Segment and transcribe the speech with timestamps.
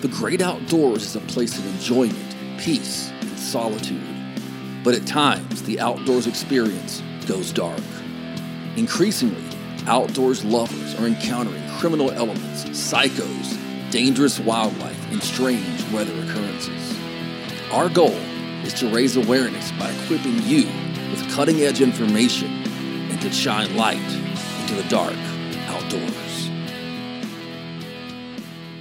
[0.00, 4.00] The great outdoors is a place of enjoyment, peace, and solitude.
[4.84, 7.82] But at times, the outdoors experience goes dark.
[8.76, 9.42] Increasingly,
[9.88, 13.58] outdoors lovers are encountering criminal elements, psychos,
[13.90, 16.96] dangerous wildlife, and strange weather occurrences.
[17.72, 18.16] Our goal
[18.62, 20.68] is to raise awareness by equipping you
[21.10, 22.52] with cutting edge information
[23.10, 23.98] and to shine light
[24.60, 25.16] into the dark
[25.66, 26.27] outdoors.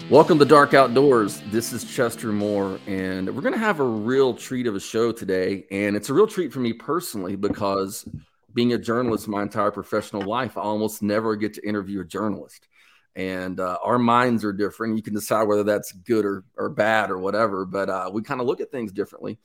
[0.10, 1.42] Welcome to Dark Outdoors.
[1.52, 5.12] This is Chester Moore, and we're going to have a real treat of a show
[5.12, 5.66] today.
[5.70, 8.08] And it's a real treat for me personally because
[8.54, 12.70] being a journalist my entire professional life, I almost never get to interview a journalist.
[13.18, 14.96] And uh, our minds are different.
[14.96, 18.40] You can decide whether that's good or, or bad or whatever, but uh, we kind
[18.40, 19.38] of look at things differently.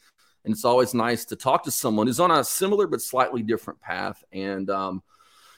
[0.45, 3.81] And it's always nice to talk to someone who's on a similar but slightly different
[3.81, 4.23] path.
[4.31, 5.03] And um,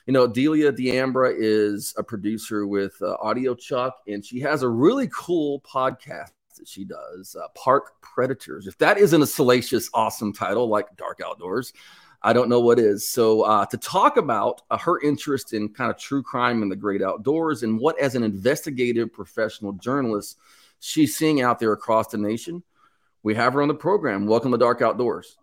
[0.07, 5.09] you know, Delia D'Ambra is a producer with uh, Audiochuck, and she has a really
[5.15, 8.67] cool podcast that she does, uh, Park Predators.
[8.67, 11.73] If that isn't a salacious, awesome title like Dark Outdoors,
[12.23, 13.09] I don't know what is.
[13.09, 16.77] So, uh, to talk about uh, her interest in kind of true crime and the
[16.77, 20.39] great outdoors and what, as an investigative professional journalist,
[20.81, 22.63] she's seeing out there across the nation,
[23.23, 24.27] we have her on the program.
[24.27, 25.37] Welcome to Dark Outdoors.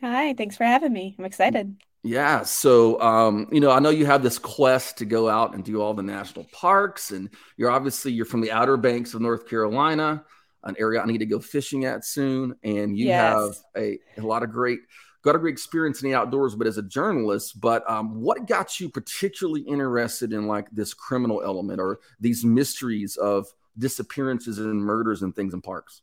[0.00, 1.14] Hi, thanks for having me.
[1.18, 1.76] I'm excited.
[2.02, 2.42] Yeah.
[2.44, 5.82] So, um, you know, I know you have this quest to go out and do
[5.82, 10.24] all the national parks, and you're obviously you're from the Outer Banks of North Carolina,
[10.64, 12.54] an area I need to go fishing at soon.
[12.62, 13.34] And you yes.
[13.34, 14.80] have a, a lot of great,
[15.22, 17.60] got a great experience in the outdoors, but as a journalist.
[17.60, 23.16] But um, what got you particularly interested in like this criminal element or these mysteries
[23.16, 26.00] of disappearances and murders and things in parks?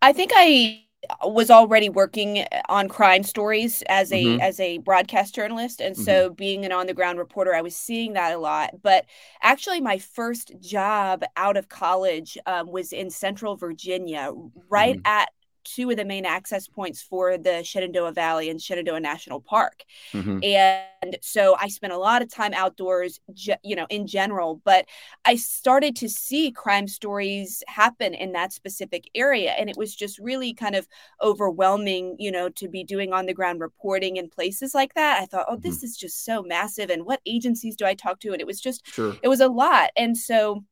[0.00, 0.84] I think I
[1.22, 4.40] was already working on crime stories as a mm-hmm.
[4.40, 6.04] as a broadcast journalist and mm-hmm.
[6.04, 9.04] so being an on the ground reporter i was seeing that a lot but
[9.42, 14.32] actually my first job out of college um, was in central virginia
[14.68, 15.12] right mm-hmm.
[15.12, 15.30] at
[15.64, 19.84] two of the main access points for the Shenandoah Valley and Shenandoah National Park.
[20.12, 20.40] Mm-hmm.
[20.42, 23.20] And so I spent a lot of time outdoors,
[23.62, 24.86] you know, in general, but
[25.24, 29.52] I started to see crime stories happen in that specific area.
[29.52, 30.86] And it was just really kind of
[31.22, 35.20] overwhelming, you know, to be doing on the ground reporting in places like that.
[35.20, 35.62] I thought, oh, mm-hmm.
[35.62, 36.90] this is just so massive.
[36.90, 38.32] And what agencies do I talk to?
[38.32, 39.16] And it was just, sure.
[39.22, 39.90] it was a lot.
[39.96, 40.64] And so,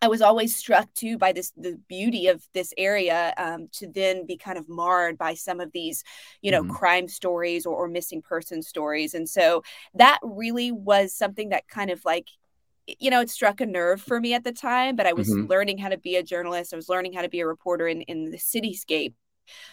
[0.00, 4.26] I was always struck too by this the beauty of this area um, to then
[4.26, 6.04] be kind of marred by some of these,
[6.40, 6.72] you know, mm-hmm.
[6.72, 9.62] crime stories or, or missing person stories, and so
[9.94, 12.28] that really was something that kind of like
[12.98, 15.46] you know, it struck a nerve for me at the time, but I was mm-hmm.
[15.46, 16.72] learning how to be a journalist.
[16.72, 19.12] I was learning how to be a reporter in, in the cityscape.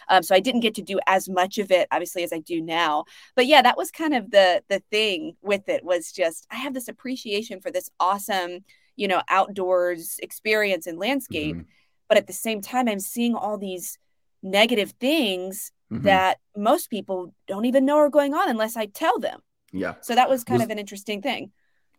[0.08, 2.60] Um, so I didn't get to do as much of it, obviously, as I do
[2.60, 3.04] now.
[3.34, 6.74] But yeah, that was kind of the the thing with it was just I have
[6.74, 8.64] this appreciation for this awesome
[8.96, 11.68] you know outdoors experience and landscape mm-hmm.
[12.08, 13.98] but at the same time i'm seeing all these
[14.42, 16.04] negative things mm-hmm.
[16.04, 19.40] that most people don't even know are going on unless i tell them
[19.72, 21.50] yeah so that was kind was, of an interesting thing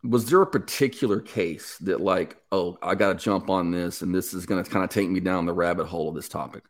[0.04, 4.34] was there a particular case that like oh i gotta jump on this and this
[4.34, 6.64] is gonna kind of take me down the rabbit hole of this topic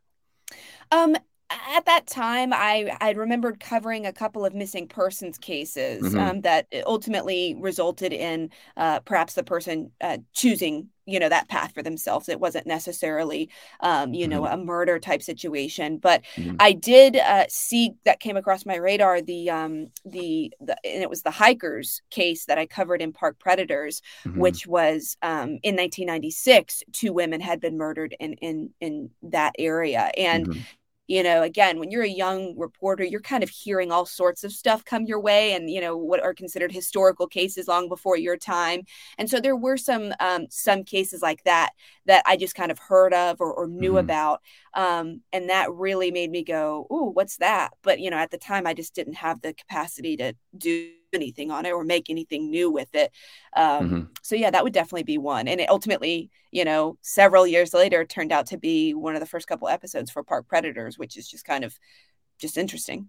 [0.92, 1.16] um
[1.50, 6.18] at that time i i remembered covering a couple of missing persons cases mm-hmm.
[6.18, 11.72] um, that ultimately resulted in uh, perhaps the person uh, choosing you know that path
[11.72, 13.48] for themselves it wasn't necessarily
[13.80, 14.32] um, you mm-hmm.
[14.32, 16.56] know a murder type situation but mm-hmm.
[16.60, 21.08] i did uh, see that came across my radar the um the, the and it
[21.08, 24.38] was the hikers case that i covered in park predators mm-hmm.
[24.38, 30.10] which was um, in 1996 two women had been murdered in in in that area
[30.16, 30.60] and mm-hmm
[31.08, 34.52] you know again when you're a young reporter you're kind of hearing all sorts of
[34.52, 38.36] stuff come your way and you know what are considered historical cases long before your
[38.36, 38.82] time
[39.16, 41.70] and so there were some um, some cases like that
[42.06, 43.98] that i just kind of heard of or, or knew mm-hmm.
[43.98, 44.40] about
[44.74, 48.38] um, and that really made me go ooh what's that but you know at the
[48.38, 52.50] time i just didn't have the capacity to do anything on it or make anything
[52.50, 53.12] new with it.
[53.56, 54.02] Um, mm-hmm.
[54.22, 55.48] So yeah, that would definitely be one.
[55.48, 59.26] And it ultimately, you know, several years later, turned out to be one of the
[59.26, 61.78] first couple episodes for Park Predators, which is just kind of
[62.38, 63.08] just interesting.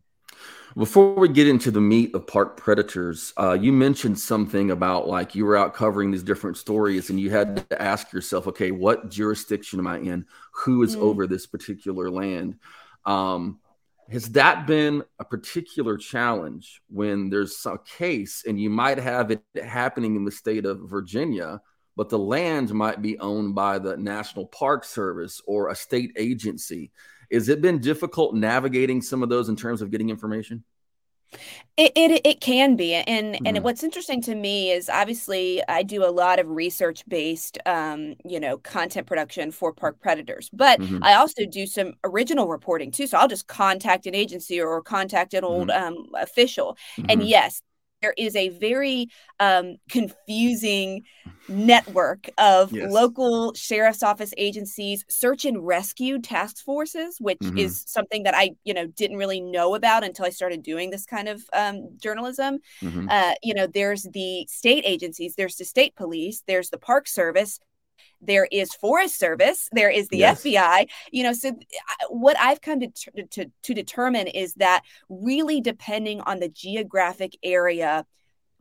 [0.78, 5.34] Before we get into the meat of Park Predators, uh, you mentioned something about like
[5.34, 9.10] you were out covering these different stories and you had to ask yourself, okay, what
[9.10, 10.26] jurisdiction am I in?
[10.54, 11.02] Who is mm.
[11.02, 12.60] over this particular land?
[13.06, 13.60] Um,
[14.12, 19.44] has that been a particular challenge when there's a case and you might have it
[19.64, 21.62] happening in the state of Virginia,
[21.96, 26.92] but the land might be owned by the National Park Service or a state agency?
[27.32, 30.64] Has it been difficult navigating some of those in terms of getting information?
[31.78, 33.46] It, it it can be, and mm-hmm.
[33.46, 38.16] and what's interesting to me is obviously I do a lot of research based, um,
[38.26, 41.04] you know, content production for park predators, but mm-hmm.
[41.04, 43.08] I also do some original reporting too.
[43.08, 45.88] So I'll just contact an agency or contact an old mm-hmm.
[45.88, 47.22] um, official, and mm-hmm.
[47.22, 47.62] yes,
[48.02, 49.08] there is a very
[49.40, 51.04] um, confusing
[51.48, 52.92] network of yes.
[52.92, 57.58] local sheriff's office agencies search and rescue task forces which mm-hmm.
[57.58, 61.06] is something that i you know didn't really know about until i started doing this
[61.06, 63.08] kind of um, journalism mm-hmm.
[63.10, 67.60] uh, you know there's the state agencies there's the state police there's the park service
[68.22, 70.44] there is forest service there is the yes.
[70.44, 71.58] fbi you know so
[72.10, 72.90] what i've come to,
[73.30, 78.06] to to determine is that really depending on the geographic area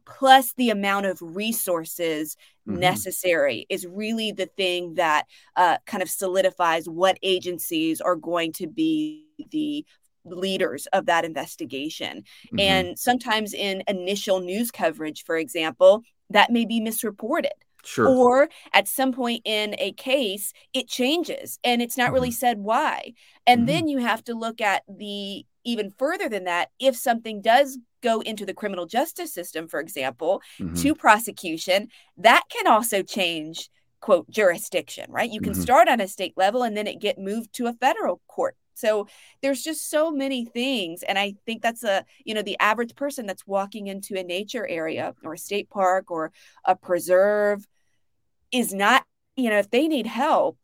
[0.09, 2.81] plus the amount of resources mm-hmm.
[2.81, 5.27] necessary is really the thing that
[5.57, 9.85] uh, kind of solidifies what agencies are going to be the
[10.25, 12.25] leaders of that investigation.
[12.47, 12.61] Mm-hmm.
[12.61, 17.53] And sometimes in initial news coverage, for example, that may be misreported.
[17.89, 18.07] Sure.
[18.07, 22.15] Or at some point in a case, it changes and it's not mm-hmm.
[22.15, 23.15] really said why.
[23.47, 23.67] And mm-hmm.
[23.67, 28.21] then you have to look at the even further than that, if something does go
[28.21, 30.75] into the criminal justice system, for example, mm-hmm.
[30.75, 31.89] to prosecution,
[32.19, 33.71] that can also change
[34.01, 35.31] quote jurisdiction, right?
[35.31, 35.63] You can mm-hmm.
[35.63, 38.55] start on a state level and then it get moved to a federal court.
[38.75, 39.09] So
[39.43, 43.27] there's just so many things and I think that's a, you know, the average person
[43.27, 46.33] that's walking into a nature area or a state park or
[46.65, 47.67] a preserve
[48.53, 49.05] is not,
[49.37, 50.59] you know, if they need help,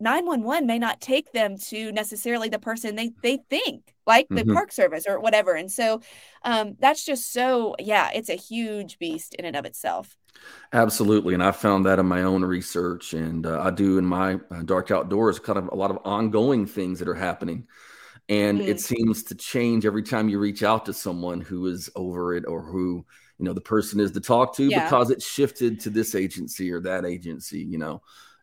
[0.00, 4.54] 911 may not take them to necessarily the person they they think like the mm-hmm.
[4.54, 5.52] park service or whatever.
[5.52, 6.00] And so
[6.42, 10.16] um, that's just so yeah it's a huge beast in and of itself.
[10.72, 11.34] Absolutely.
[11.34, 13.12] And i found that in my own research.
[13.12, 16.66] And uh, i do in my uh, dark outdoors kind of a lot of ongoing
[16.66, 17.66] things that are happening.
[18.28, 18.68] And mm-hmm.
[18.68, 22.46] it seems to change every time you reach out to someone who is over it
[22.46, 23.04] or who
[23.40, 24.84] you know the person is to talk to yeah.
[24.84, 28.00] because it shifted to this agency or that agency you know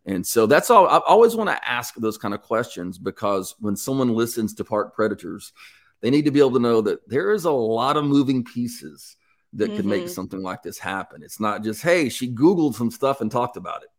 [0.07, 0.87] and so that's all.
[0.87, 4.95] I always want to ask those kind of questions because when someone listens to Park
[4.95, 5.51] Predators,
[5.99, 9.17] they need to be able to know that there is a lot of moving pieces
[9.53, 9.75] that mm-hmm.
[9.75, 10.11] could make mm-hmm.
[10.11, 11.21] something like this happen.
[11.23, 13.89] It's not just, hey, she Googled some stuff and talked about it.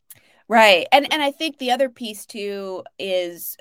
[0.48, 0.86] Right.
[0.92, 3.58] And and I think the other piece too is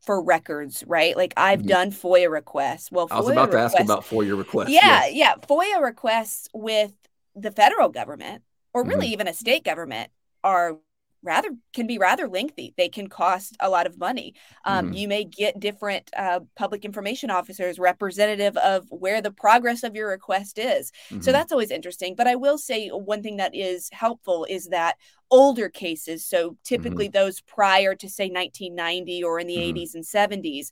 [0.00, 1.16] for records, right?
[1.16, 1.68] Like I've mm-hmm.
[1.68, 2.92] done FOIA requests.
[2.92, 4.70] Well, FOIA I was about requests, to ask about FOIA requests.
[4.70, 5.14] Yeah, yes.
[5.14, 5.34] yeah.
[5.34, 6.92] FOIA requests with
[7.34, 8.42] the federal government
[8.72, 9.14] or really mm-hmm.
[9.14, 10.10] even a state government
[10.44, 10.78] are
[11.22, 14.34] rather can be rather lengthy they can cost a lot of money
[14.64, 14.94] um, mm-hmm.
[14.94, 20.08] you may get different uh, public information officers representative of where the progress of your
[20.08, 21.20] request is mm-hmm.
[21.20, 24.96] so that's always interesting but i will say one thing that is helpful is that
[25.30, 27.18] older cases so typically mm-hmm.
[27.18, 29.96] those prior to say 1990 or in the 80s mm-hmm.
[29.96, 30.70] and 70s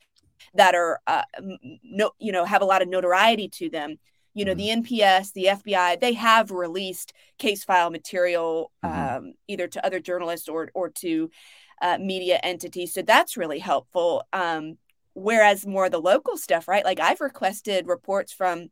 [0.54, 1.22] that are uh,
[1.82, 3.98] no, you know have a lot of notoriety to them
[4.34, 4.82] you know mm-hmm.
[4.82, 9.16] the nps the fbi they have released case file material mm-hmm.
[9.16, 11.30] um, either to other journalists or or to
[11.80, 14.78] uh, media entities so that's really helpful um,
[15.14, 18.68] whereas more of the local stuff right like i've requested reports from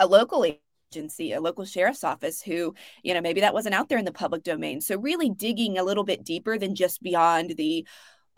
[0.00, 0.44] a local
[0.92, 4.12] agency a local sheriff's office who you know maybe that wasn't out there in the
[4.12, 7.86] public domain so really digging a little bit deeper than just beyond the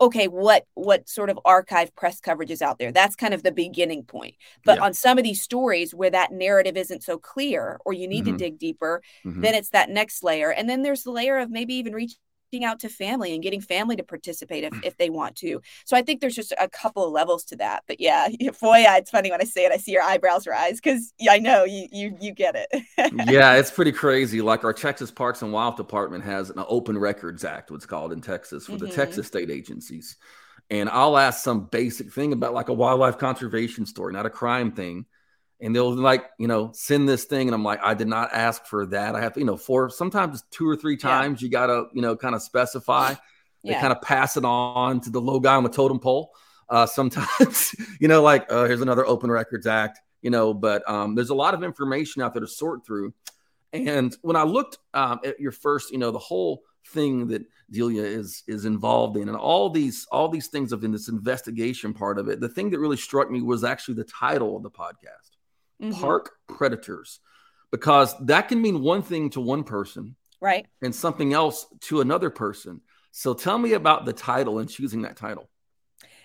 [0.01, 3.51] okay what what sort of archive press coverage is out there that's kind of the
[3.51, 4.35] beginning point
[4.65, 4.83] but yeah.
[4.85, 8.37] on some of these stories where that narrative isn't so clear or you need mm-hmm.
[8.37, 9.41] to dig deeper mm-hmm.
[9.41, 12.17] then it's that next layer and then there's the layer of maybe even reaching
[12.63, 15.61] out to family and getting family to participate if, if they want to.
[15.85, 17.83] So I think there's just a couple of levels to that.
[17.87, 21.13] But yeah, FOIA, it's funny when I say it, I see your eyebrows rise because
[21.29, 22.83] I know you you you get it.
[23.29, 24.41] yeah, it's pretty crazy.
[24.41, 28.21] Like our Texas Parks and Wildlife Department has an Open Records Act, what's called in
[28.21, 28.87] Texas for mm-hmm.
[28.87, 30.17] the Texas state agencies.
[30.71, 34.71] And I'll ask some basic thing about like a wildlife conservation story, not a crime
[34.71, 35.05] thing
[35.61, 38.65] and they'll like you know send this thing and i'm like i did not ask
[38.65, 39.15] for that.
[39.15, 41.45] I have to you know for sometimes two or three times yeah.
[41.45, 43.15] you gotta you know kind of specify.
[43.61, 46.31] They kind of pass it on to the low guy on the totem pole.
[46.69, 51.15] Uh sometimes you know like uh, here's another open records act you know but um
[51.15, 53.13] there's a lot of information out there to sort through.
[53.71, 58.03] And when i looked um, at your first you know the whole thing that Delia
[58.03, 62.17] is is involved in and all these all these things of in this investigation part
[62.17, 65.28] of it the thing that really struck me was actually the title of the podcast
[65.81, 65.99] mm-hmm.
[65.99, 67.19] park predators
[67.71, 72.29] because that can mean one thing to one person right and something else to another
[72.29, 72.81] person
[73.11, 75.49] so tell me about the title and choosing that title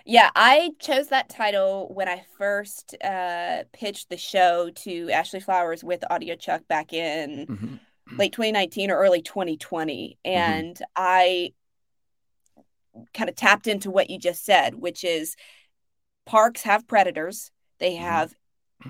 [0.05, 5.83] yeah i chose that title when i first uh, pitched the show to ashley flowers
[5.83, 8.17] with audiochuck back in mm-hmm.
[8.17, 10.37] late 2019 or early 2020 mm-hmm.
[10.37, 10.85] and mm-hmm.
[10.97, 11.53] i
[13.13, 15.37] kind of tapped into what you just said which is
[16.27, 18.05] parks have predators they mm-hmm.
[18.05, 18.35] have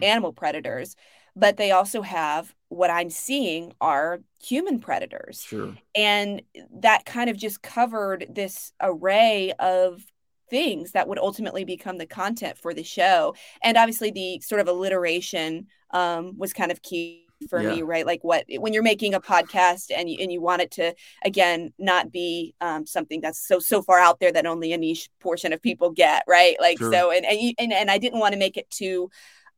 [0.02, 0.96] animal predators,
[1.36, 5.42] but they also have what I'm seeing are human predators.
[5.42, 5.76] Sure.
[5.94, 6.42] And
[6.80, 10.02] that kind of just covered this array of
[10.50, 13.34] things that would ultimately become the content for the show.
[13.62, 17.74] And obviously, the sort of alliteration um, was kind of key for yeah.
[17.74, 20.70] me right like what when you're making a podcast and you, and you want it
[20.70, 24.78] to again not be um, something that's so so far out there that only a
[24.78, 26.92] niche portion of people get right like sure.
[26.92, 29.10] so and and, and and I didn't want to make it too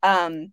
[0.03, 0.51] um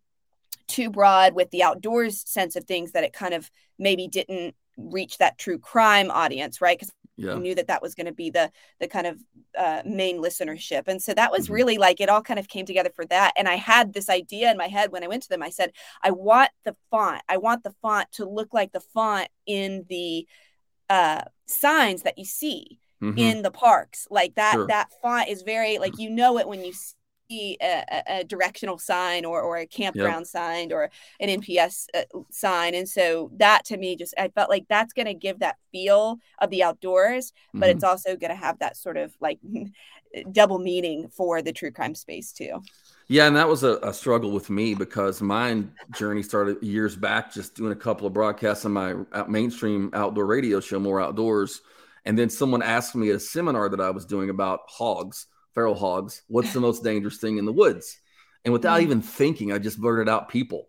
[0.66, 5.18] too broad with the outdoors sense of things that it kind of maybe didn't reach
[5.18, 7.34] that true crime audience right because yeah.
[7.34, 9.18] knew that that was going to be the the kind of
[9.56, 11.54] uh, main listenership and so that was mm-hmm.
[11.54, 14.50] really like it all kind of came together for that and i had this idea
[14.50, 15.70] in my head when i went to them i said
[16.02, 20.26] i want the font i want the font to look like the font in the
[20.90, 23.16] uh, signs that you see mm-hmm.
[23.16, 24.66] in the parks like that sure.
[24.66, 26.72] that font is very like you know it when you
[27.28, 30.26] see a, a, directional sign or, or a campground yep.
[30.26, 30.90] sign or
[31.20, 32.74] an NPS uh, sign.
[32.74, 36.18] And so that to me, just I felt like that's going to give that feel
[36.40, 37.76] of the outdoors, but mm-hmm.
[37.76, 39.38] it's also going to have that sort of like
[40.32, 42.62] double meaning for the true crime space too.
[43.06, 45.62] Yeah, and that was a, a, struggle with me because my
[45.94, 48.94] journey started years back, just doing a couple of broadcasts on my
[49.28, 51.60] mainstream outdoor radio show, Moore Outdoors.
[52.06, 55.74] And then someone asked me at a seminar that I was doing about hogs feral
[55.74, 56.22] hogs.
[56.28, 57.98] What's the most dangerous thing in the woods?
[58.44, 58.82] And without mm-hmm.
[58.82, 60.68] even thinking, I just blurted out people.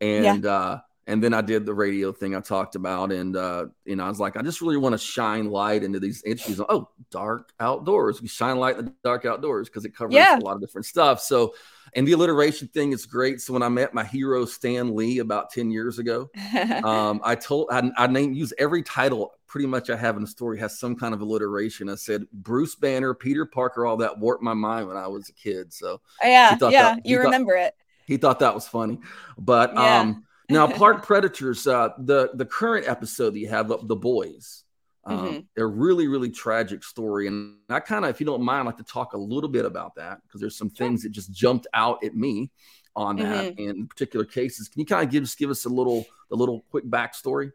[0.00, 0.50] And yeah.
[0.50, 4.04] uh, and then I did the radio thing I talked about, and uh, you know,
[4.04, 6.60] I was like, I just really want to shine light into these issues.
[6.60, 8.22] Oh, dark outdoors.
[8.22, 10.38] We shine light in the dark outdoors because it covers yeah.
[10.38, 11.20] a lot of different stuff.
[11.20, 11.54] So,
[11.94, 13.40] and the alliteration thing is great.
[13.40, 16.30] So when I met my hero Stan Lee about ten years ago,
[16.84, 20.28] um, I told I, I named use every title pretty much I have in the
[20.28, 21.88] story has some kind of alliteration.
[21.88, 25.32] I said Bruce Banner, Peter Parker, all that warped my mind when I was a
[25.32, 25.72] kid.
[25.72, 27.74] So yeah, yeah, that, you remember thought, it.
[28.06, 29.00] He thought that was funny,
[29.36, 30.00] but yeah.
[30.00, 34.64] um, now Park Predators, uh, the the current episode that you have, up, the boys.
[35.04, 35.38] Um, mm-hmm.
[35.56, 38.84] They're really, really tragic story, and I kind of, if you don't mind, like to
[38.84, 42.14] talk a little bit about that because there's some things that just jumped out at
[42.14, 42.50] me
[42.94, 43.70] on that mm-hmm.
[43.70, 44.68] in particular cases.
[44.68, 47.52] Can you kind of give us give us a little a little quick backstory?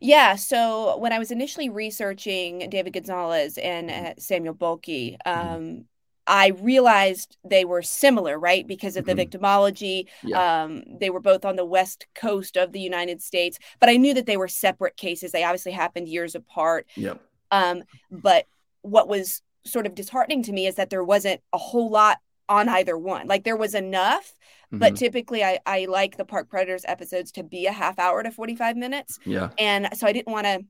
[0.00, 0.36] Yeah.
[0.36, 5.54] So when I was initially researching David Gonzalez and uh, Samuel Boehlke, mm-hmm.
[5.54, 5.84] um,
[6.26, 8.66] I realized they were similar, right?
[8.66, 9.36] Because of the mm-hmm.
[9.36, 10.06] victimology.
[10.22, 10.62] Yeah.
[10.62, 14.14] Um, they were both on the west coast of the United States, but I knew
[14.14, 15.32] that they were separate cases.
[15.32, 16.86] They obviously happened years apart.
[16.96, 17.20] Yep.
[17.50, 18.46] Um, but
[18.82, 22.18] what was sort of disheartening to me is that there wasn't a whole lot
[22.48, 23.26] on either one.
[23.26, 24.32] Like there was enough,
[24.66, 24.78] mm-hmm.
[24.78, 28.30] but typically I, I like the Park Predators episodes to be a half hour to
[28.30, 29.18] 45 minutes.
[29.24, 29.50] Yeah.
[29.58, 30.64] And so I didn't want to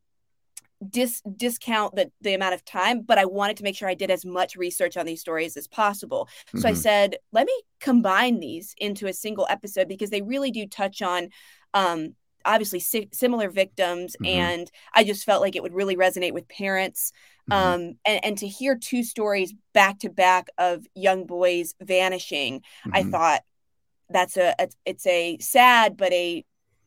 [0.88, 4.10] dis discount the, the amount of time, but I wanted to make sure I did
[4.10, 6.28] as much research on these stories as possible.
[6.48, 6.58] Mm-hmm.
[6.58, 6.80] So I mm-hmm.
[6.80, 11.30] said, let me combine these into a single episode because they really do touch on
[11.74, 12.14] um,
[12.46, 14.26] obviously si- similar victims mm-hmm.
[14.26, 17.12] and i just felt like it would really resonate with parents
[17.50, 17.52] mm-hmm.
[17.52, 22.90] um, and, and to hear two stories back to back of young boys vanishing mm-hmm.
[22.94, 23.42] i thought
[24.08, 26.44] that's a, a, it's a sad but a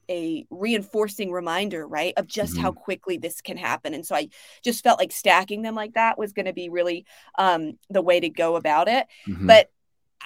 [0.10, 2.80] a reinforcing reminder right of just how mm-hmm.
[2.80, 4.28] quickly this can happen and so i
[4.64, 7.06] just felt like stacking them like that was going to be really
[7.38, 9.48] um, the way to go about it mm-hmm.
[9.48, 9.70] but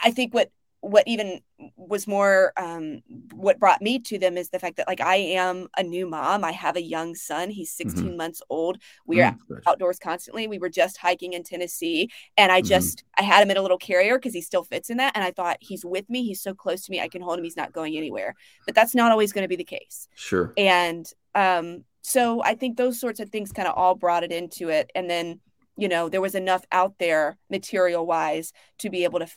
[0.04, 0.50] i think what
[0.84, 1.40] what even
[1.78, 5.68] was more um, what brought me to them is the fact that like I am
[5.78, 6.44] a new mom.
[6.44, 7.50] I have a young son.
[7.50, 8.18] He's 16 mm-hmm.
[8.18, 8.80] months old.
[9.06, 9.56] We are mm-hmm.
[9.66, 10.46] outdoors constantly.
[10.46, 12.68] We were just hiking in Tennessee and I mm-hmm.
[12.68, 13.24] just mm-hmm.
[13.24, 15.32] I had him in a little carrier because he still fits in that and I
[15.32, 16.26] thought he's with me.
[16.26, 17.00] He's so close to me.
[17.00, 17.46] I can hold him.
[17.46, 18.36] He's not going anywhere.
[18.66, 20.10] But that's not always going to be the case.
[20.16, 20.54] Sure.
[20.58, 24.68] And um so I think those sorts of things kind of all brought it into
[24.68, 25.40] it and then
[25.78, 29.28] you know there was enough out there material wise to be able to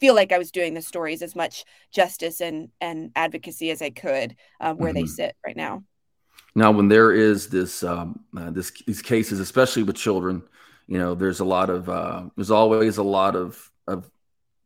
[0.00, 3.90] feel like I was doing the stories as much justice and and advocacy as I
[3.90, 5.02] could uh, where mm-hmm.
[5.02, 5.84] they sit right now.
[6.54, 10.42] Now, when there is this um, uh, this these cases, especially with children,
[10.88, 14.10] you know, there's a lot of uh, there's always a lot of of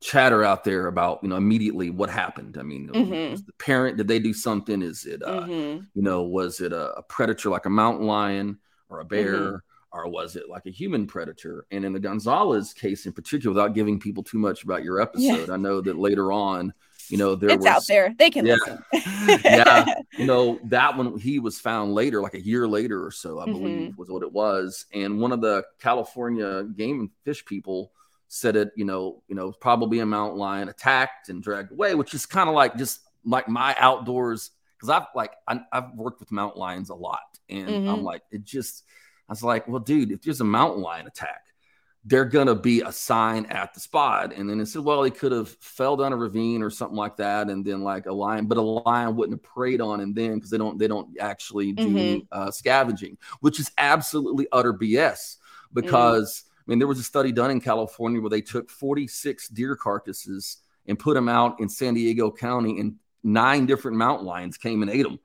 [0.01, 2.57] chatter out there about you know immediately what happened.
[2.59, 3.33] I mean, mm-hmm.
[3.33, 4.83] was the parent did they do something?
[4.83, 5.85] Is it uh, mm-hmm.
[5.95, 9.63] you know was it a, a, predator like a mountain lion or a bear?
[9.95, 11.67] Mm-hmm or was it like a human predator?
[11.71, 15.49] And in the Gonzalez case in particular, without giving people too much about your episode,
[15.49, 15.55] yeah.
[15.55, 16.75] I know that later on,
[17.09, 18.15] you know, there it's was out there.
[18.19, 18.85] They can yeah, listen.
[19.45, 19.95] yeah.
[20.19, 23.45] You know, that one he was found later, like a year later or so, I
[23.45, 23.53] mm-hmm.
[23.53, 24.87] believe was what it was.
[24.93, 27.93] And one of the California game and fish people
[28.29, 32.15] said it, you know, you know, probably a mountain lion attacked and dragged away, which
[32.15, 36.33] is kind of like just like my outdoors because I've like I, have worked with
[36.33, 37.89] mountain lions a lot, and mm-hmm.
[37.89, 38.85] I'm like it just
[39.29, 41.43] I was like, well, dude, if there's a mountain lion attack,
[42.05, 44.35] they're going to be a sign at the spot.
[44.35, 47.17] And then it said, well, he could have fell down a ravine or something like
[47.17, 47.49] that.
[47.49, 50.51] And then like a lion, but a lion wouldn't have preyed on him then because
[50.51, 52.19] they don't, they don't actually do mm-hmm.
[52.31, 55.37] uh, scavenging, which is absolutely utter BS
[55.73, 56.51] because mm-hmm.
[56.61, 60.59] I mean, there was a study done in California where they took 46 deer carcasses
[60.87, 64.91] and put them out in San Diego County and nine different mountain lions came and
[64.91, 65.19] ate them,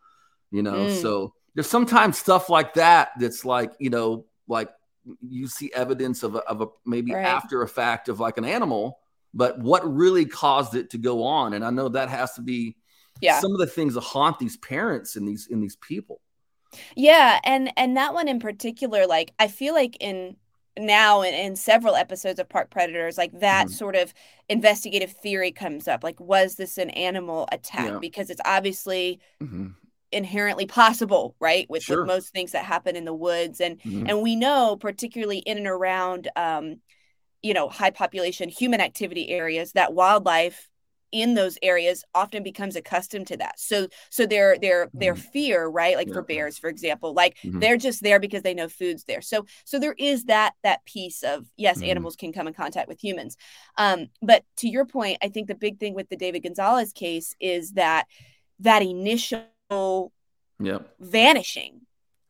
[0.52, 0.88] you know?
[0.88, 1.02] Mm.
[1.02, 4.70] So there's sometimes stuff like that that's like, you know, like
[5.22, 7.26] you see evidence of a, of a maybe right.
[7.26, 9.00] after effect of like an animal,
[9.34, 11.54] but what really caused it to go on?
[11.54, 12.76] And I know that has to be
[13.22, 13.40] yeah.
[13.40, 16.22] some of the things that haunt these parents and these in these people.
[16.96, 20.36] Yeah, and and that one in particular, like I feel like in
[20.78, 23.72] now in, in several episodes of Park Predators, like that mm.
[23.72, 24.14] sort of
[24.50, 26.04] investigative theory comes up.
[26.04, 27.88] Like, was this an animal attack?
[27.88, 27.98] Yeah.
[28.00, 29.70] Because it's obviously mm-hmm
[30.12, 32.00] inherently possible right with, sure.
[32.00, 34.08] with most things that happen in the woods and mm-hmm.
[34.08, 36.78] and we know particularly in and around um
[37.42, 40.70] you know high population human activity areas that wildlife
[41.12, 45.00] in those areas often becomes accustomed to that so so their their mm-hmm.
[45.00, 46.14] their fear right like yeah.
[46.14, 47.60] for bears for example like mm-hmm.
[47.60, 51.24] they're just there because they know food's there so so there is that that piece
[51.24, 51.90] of yes mm-hmm.
[51.90, 53.38] animals can come in contact with humans
[53.78, 57.36] um but to your point i think the big thing with the david gonzalez case
[57.40, 58.06] is that
[58.60, 59.44] that initial
[60.60, 60.96] yep.
[61.00, 61.82] vanishing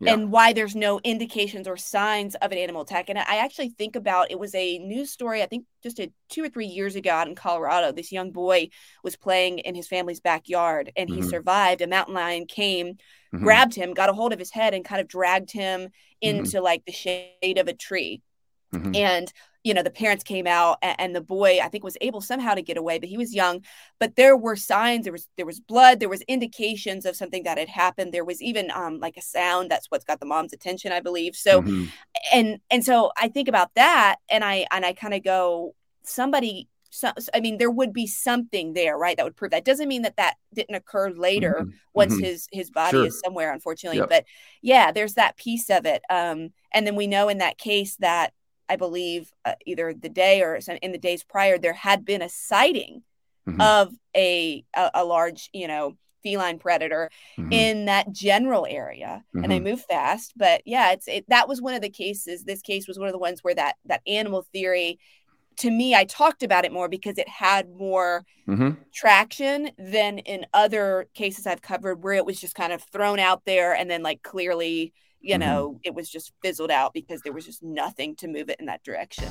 [0.07, 3.09] and why there's no indications or signs of an animal attack.
[3.09, 6.43] And I actually think about it was a news story, I think just a, two
[6.43, 7.91] or three years ago out in Colorado.
[7.91, 8.69] This young boy
[9.03, 11.29] was playing in his family's backyard and he mm-hmm.
[11.29, 11.81] survived.
[11.81, 13.43] A mountain lion came, mm-hmm.
[13.43, 15.89] grabbed him, got a hold of his head, and kind of dragged him mm-hmm.
[16.21, 16.63] into mm-hmm.
[16.63, 18.21] like the shade of a tree.
[18.73, 18.95] Mm-hmm.
[18.95, 22.21] And you know the parents came out and, and, the boy i think was able
[22.21, 23.63] somehow to get away but he was young
[23.99, 27.57] but there were signs there was there was blood there was indications of something that
[27.57, 30.91] had happened there was even um like a sound that's what's got the mom's attention
[30.91, 31.85] i believe so mm-hmm.
[32.33, 35.73] and and so i think about that and i and i kind of go
[36.03, 39.15] somebody so, I mean, there would be something there, right?
[39.15, 41.69] That would prove that doesn't mean that that didn't occur later mm-hmm.
[41.93, 42.23] once mm-hmm.
[42.23, 43.05] his his body sure.
[43.05, 43.99] is somewhere, unfortunately.
[43.99, 44.09] Yep.
[44.09, 44.25] But
[44.61, 46.01] yeah, there's that piece of it.
[46.09, 48.33] Um, and then we know in that case that
[48.69, 52.29] I believe uh, either the day or in the days prior, there had been a
[52.29, 53.03] sighting
[53.47, 53.59] mm-hmm.
[53.59, 57.51] of a, a, a large, you know, feline predator mm-hmm.
[57.51, 59.43] in that general area, mm-hmm.
[59.43, 60.33] and they move fast.
[60.35, 62.43] But yeah, it's it, that was one of the cases.
[62.43, 64.99] This case was one of the ones where that that animal theory.
[65.57, 68.81] To me, I talked about it more because it had more mm-hmm.
[68.93, 73.43] traction than in other cases I've covered, where it was just kind of thrown out
[73.45, 75.39] there and then like clearly you mm-hmm.
[75.41, 78.65] know, it was just fizzled out because there was just nothing to move it in
[78.67, 79.27] that direction.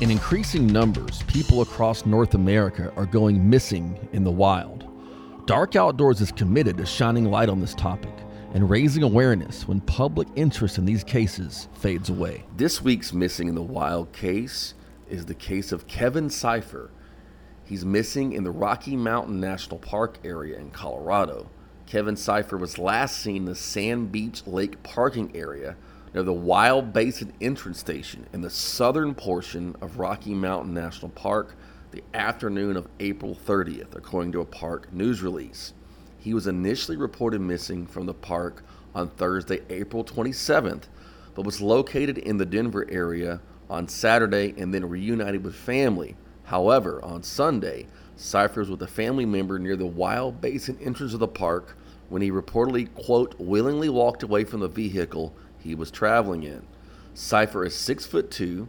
[0.00, 4.86] In increasing numbers, people across North America are going missing in the wild.
[5.46, 8.12] Dark Outdoors is committed to shining light on this topic
[8.52, 12.44] and raising awareness when public interest in these cases fades away.
[12.56, 14.74] This week's Missing in the Wild case
[15.08, 16.90] is the case of Kevin Cipher.
[17.64, 21.50] He's missing in the Rocky Mountain National Park area in Colorado.
[21.86, 25.76] Kevin Cipher was last seen in the Sand Beach Lake parking area
[26.12, 31.54] near the Wild Basin entrance station in the southern portion of Rocky Mountain National Park
[31.92, 35.72] the afternoon of April 30th, according to a park news release.
[36.18, 40.84] He was initially reported missing from the park on Thursday, April 27th,
[41.34, 46.16] but was located in the Denver area on Saturday and then reunited with family.
[46.44, 51.28] However, on Sunday, Cipher's with a family member near the Wild Basin entrance of the
[51.28, 51.76] park
[52.08, 56.66] when he reportedly, quote, willingly walked away from the vehicle he was traveling in.
[57.12, 58.66] Cipher is 6 foot 2,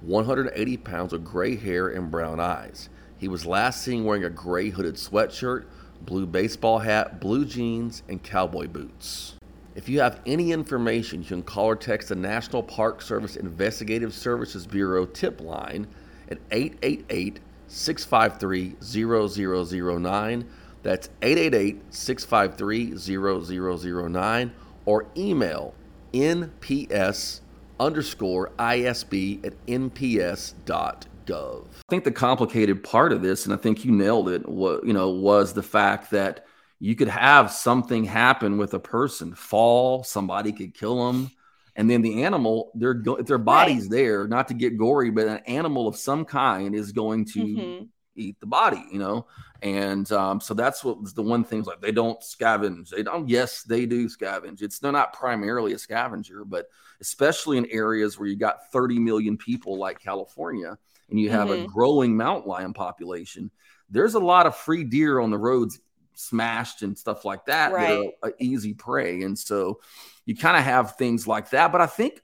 [0.00, 2.88] 180 pounds with gray hair and brown eyes.
[3.18, 5.64] He was last seen wearing a gray hooded sweatshirt,
[6.00, 9.34] blue baseball hat, blue jeans, and cowboy boots.
[9.74, 14.14] If you have any information, you can call or text the National Park Service Investigative
[14.14, 15.86] Services Bureau tip line
[16.30, 20.48] at 888 653 0009.
[20.82, 24.52] That's 888 653 0009
[24.84, 25.74] or email
[26.14, 27.40] nps
[27.78, 31.04] underscore isb at nps.gov.
[31.30, 34.94] I think the complicated part of this, and I think you nailed it, was, you
[34.94, 36.46] know, was the fact that
[36.80, 41.30] you could have something happen with a person, fall, somebody could kill them
[41.78, 43.90] and then the animal their their body's right.
[43.90, 47.84] there not to get gory but an animal of some kind is going to mm-hmm.
[48.16, 49.26] eat the body you know
[49.60, 53.28] and um, so that's what was the one thing like they don't scavenge they don't
[53.28, 56.66] yes they do scavenge it's they're not primarily a scavenger but
[57.00, 60.76] especially in areas where you got 30 million people like california
[61.10, 61.64] and you have mm-hmm.
[61.64, 63.50] a growing mountain lion population
[63.88, 65.80] there's a lot of free deer on the roads
[66.18, 67.88] smashed and stuff like that right.
[67.88, 69.80] that are easy prey and so
[70.28, 71.72] you kind of have things like that.
[71.72, 72.20] But I think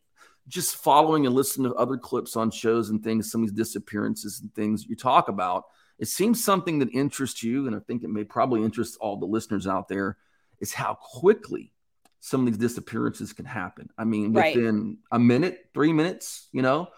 [0.47, 4.41] just following and listening to other clips on shows and things, some of these disappearances
[4.41, 5.65] and things you talk about,
[5.99, 9.27] it seems something that interests you, and I think it may probably interest all the
[9.27, 10.19] listeners out there,
[10.61, 11.73] is how quickly
[12.21, 13.89] some of these disappearances can happen.
[13.97, 14.97] I mean, within right.
[15.13, 16.89] a minute, three minutes, you know,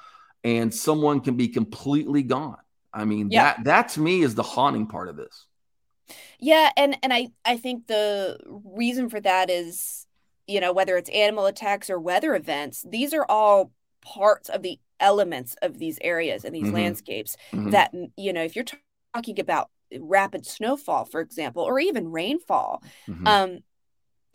[0.42, 2.58] and someone can be completely gone.
[2.92, 3.42] I mean, yeah.
[3.42, 5.45] that that to me is the haunting part of this.
[6.38, 10.06] Yeah, and and I I think the reason for that is,
[10.46, 14.78] you know, whether it's animal attacks or weather events, these are all parts of the
[15.00, 16.74] elements of these areas and these mm-hmm.
[16.74, 17.70] landscapes mm-hmm.
[17.70, 18.64] that you know, if you're
[19.14, 23.26] talking about rapid snowfall, for example, or even rainfall, mm-hmm.
[23.26, 23.58] um,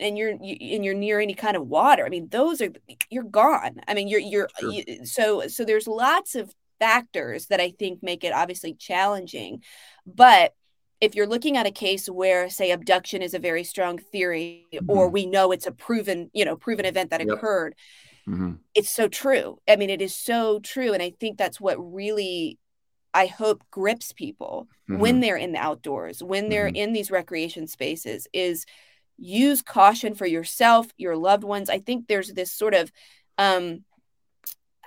[0.00, 2.70] and you're you, and you're near any kind of water, I mean, those are
[3.10, 3.80] you're gone.
[3.86, 4.72] I mean, you're you're sure.
[4.72, 5.64] you, so so.
[5.64, 9.62] There's lots of factors that I think make it obviously challenging,
[10.06, 10.54] but
[11.02, 14.88] if you're looking at a case where say abduction is a very strong theory mm-hmm.
[14.88, 17.28] or we know it's a proven you know proven event that yep.
[17.28, 17.74] occurred
[18.26, 18.52] mm-hmm.
[18.74, 22.58] it's so true i mean it is so true and i think that's what really
[23.12, 25.00] i hope grips people mm-hmm.
[25.00, 26.76] when they're in the outdoors when they're mm-hmm.
[26.76, 28.64] in these recreation spaces is
[29.18, 32.92] use caution for yourself your loved ones i think there's this sort of
[33.38, 33.84] um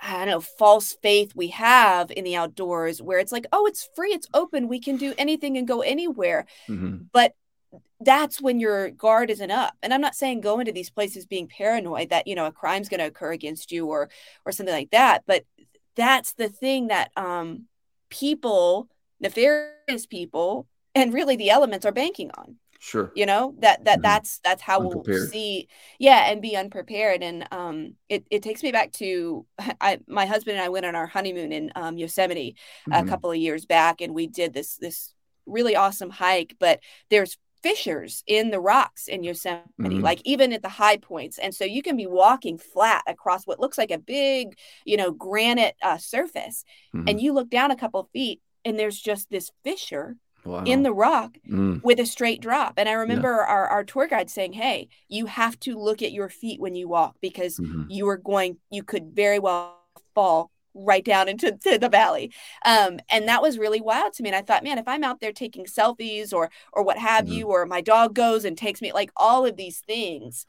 [0.02, 3.88] I don't know, false faith we have in the outdoors where it's like, oh, it's
[3.94, 6.46] free, it's open, we can do anything and go anywhere.
[6.68, 7.04] Mm-hmm.
[7.12, 7.34] But
[8.00, 9.74] that's when your guard isn't up.
[9.82, 12.88] And I'm not saying go into these places being paranoid that, you know, a crime's
[12.88, 14.10] going to occur against you or
[14.44, 15.44] or something like that, but
[15.94, 17.66] that's the thing that um
[18.10, 22.56] people, nefarious people, and really the elements are banking on.
[22.78, 23.12] Sure.
[23.14, 24.02] You know, that that mm-hmm.
[24.02, 27.22] that's that's how we'll see yeah, and be unprepared.
[27.22, 29.46] And um it, it takes me back to
[29.80, 32.56] I my husband and I went on our honeymoon in um Yosemite
[32.88, 33.06] mm-hmm.
[33.06, 35.14] a couple of years back and we did this this
[35.46, 40.00] really awesome hike, but there's fissures in the rocks in Yosemite, mm-hmm.
[40.00, 41.38] like even at the high points.
[41.38, 45.10] And so you can be walking flat across what looks like a big, you know,
[45.10, 46.64] granite uh, surface.
[46.94, 47.08] Mm-hmm.
[47.08, 50.64] And you look down a couple feet and there's just this fissure wow.
[50.64, 51.82] in the rock mm.
[51.82, 52.74] with a straight drop.
[52.76, 53.52] And I remember yeah.
[53.52, 56.88] our, our tour guide saying, Hey, you have to look at your feet when you
[56.88, 57.84] walk because mm-hmm.
[57.88, 59.78] you are going, you could very well
[60.14, 62.32] fall right down into the valley.
[62.64, 64.28] Um, and that was really wild to me.
[64.28, 67.34] And I thought, man, if I'm out there taking selfies or or what have mm-hmm.
[67.34, 70.46] you, or my dog goes and takes me, like all of these things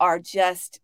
[0.00, 0.80] are just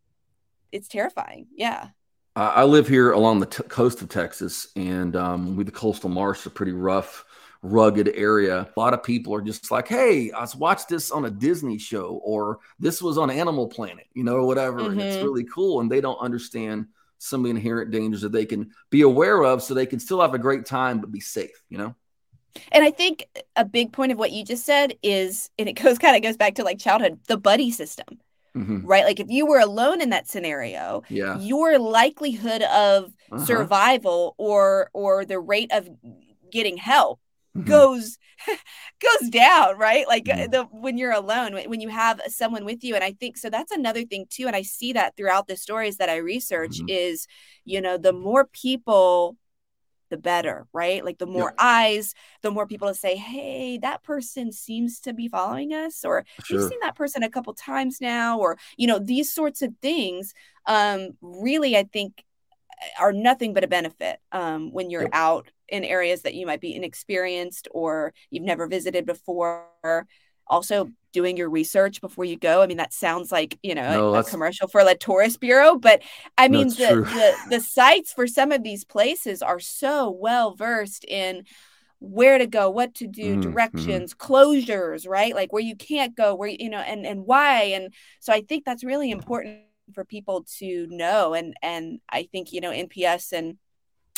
[0.70, 1.46] it's terrifying.
[1.54, 1.88] Yeah.
[2.34, 6.46] I live here along the t- coast of Texas, and um, we the coastal marsh
[6.46, 7.26] are pretty rough
[7.62, 8.68] rugged area.
[8.76, 12.20] A lot of people are just like, hey, I watched this on a Disney show
[12.24, 14.80] or this was on Animal Planet, you know, or whatever.
[14.80, 14.90] Mm-hmm.
[14.90, 15.26] And it's mm-hmm.
[15.26, 15.80] really cool.
[15.80, 16.86] And they don't understand
[17.18, 20.20] some of the inherent dangers that they can be aware of so they can still
[20.20, 21.94] have a great time but be safe, you know?
[22.72, 25.98] And I think a big point of what you just said is, and it goes
[25.98, 28.18] kind of goes back to like childhood, the buddy system.
[28.56, 28.84] Mm-hmm.
[28.84, 29.04] Right.
[29.06, 31.38] Like if you were alone in that scenario, yeah.
[31.38, 33.46] your likelihood of uh-huh.
[33.46, 35.88] survival or or the rate of
[36.50, 37.18] getting help
[37.56, 37.68] mm-hmm.
[37.68, 38.18] goes
[39.00, 40.50] goes down right like uh, mm-hmm.
[40.50, 43.72] the when you're alone when you have someone with you and i think so that's
[43.72, 46.88] another thing too and i see that throughout the stories that i research mm-hmm.
[46.88, 47.26] is
[47.64, 49.36] you know the more people
[50.10, 54.52] the better right like the more eyes the more people to say hey that person
[54.52, 56.58] seems to be following us or sure.
[56.58, 60.34] we've seen that person a couple times now or you know these sorts of things
[60.66, 62.24] um really i think
[62.98, 65.10] are nothing but a benefit um, when you're yep.
[65.12, 70.06] out in areas that you might be inexperienced or you've never visited before.
[70.46, 72.62] Also, doing your research before you go.
[72.62, 75.78] I mean, that sounds like you know no, a, a, commercial for a tourist bureau,
[75.78, 76.02] but
[76.36, 81.04] I mean the, the the sites for some of these places are so well versed
[81.04, 81.44] in
[82.00, 83.52] where to go, what to do, mm-hmm.
[83.52, 84.32] directions, mm-hmm.
[84.34, 85.34] closures, right?
[85.34, 87.62] Like where you can't go, where you know, and and why.
[87.74, 89.60] And so I think that's really important
[89.94, 93.58] for people to know and and i think you know nps and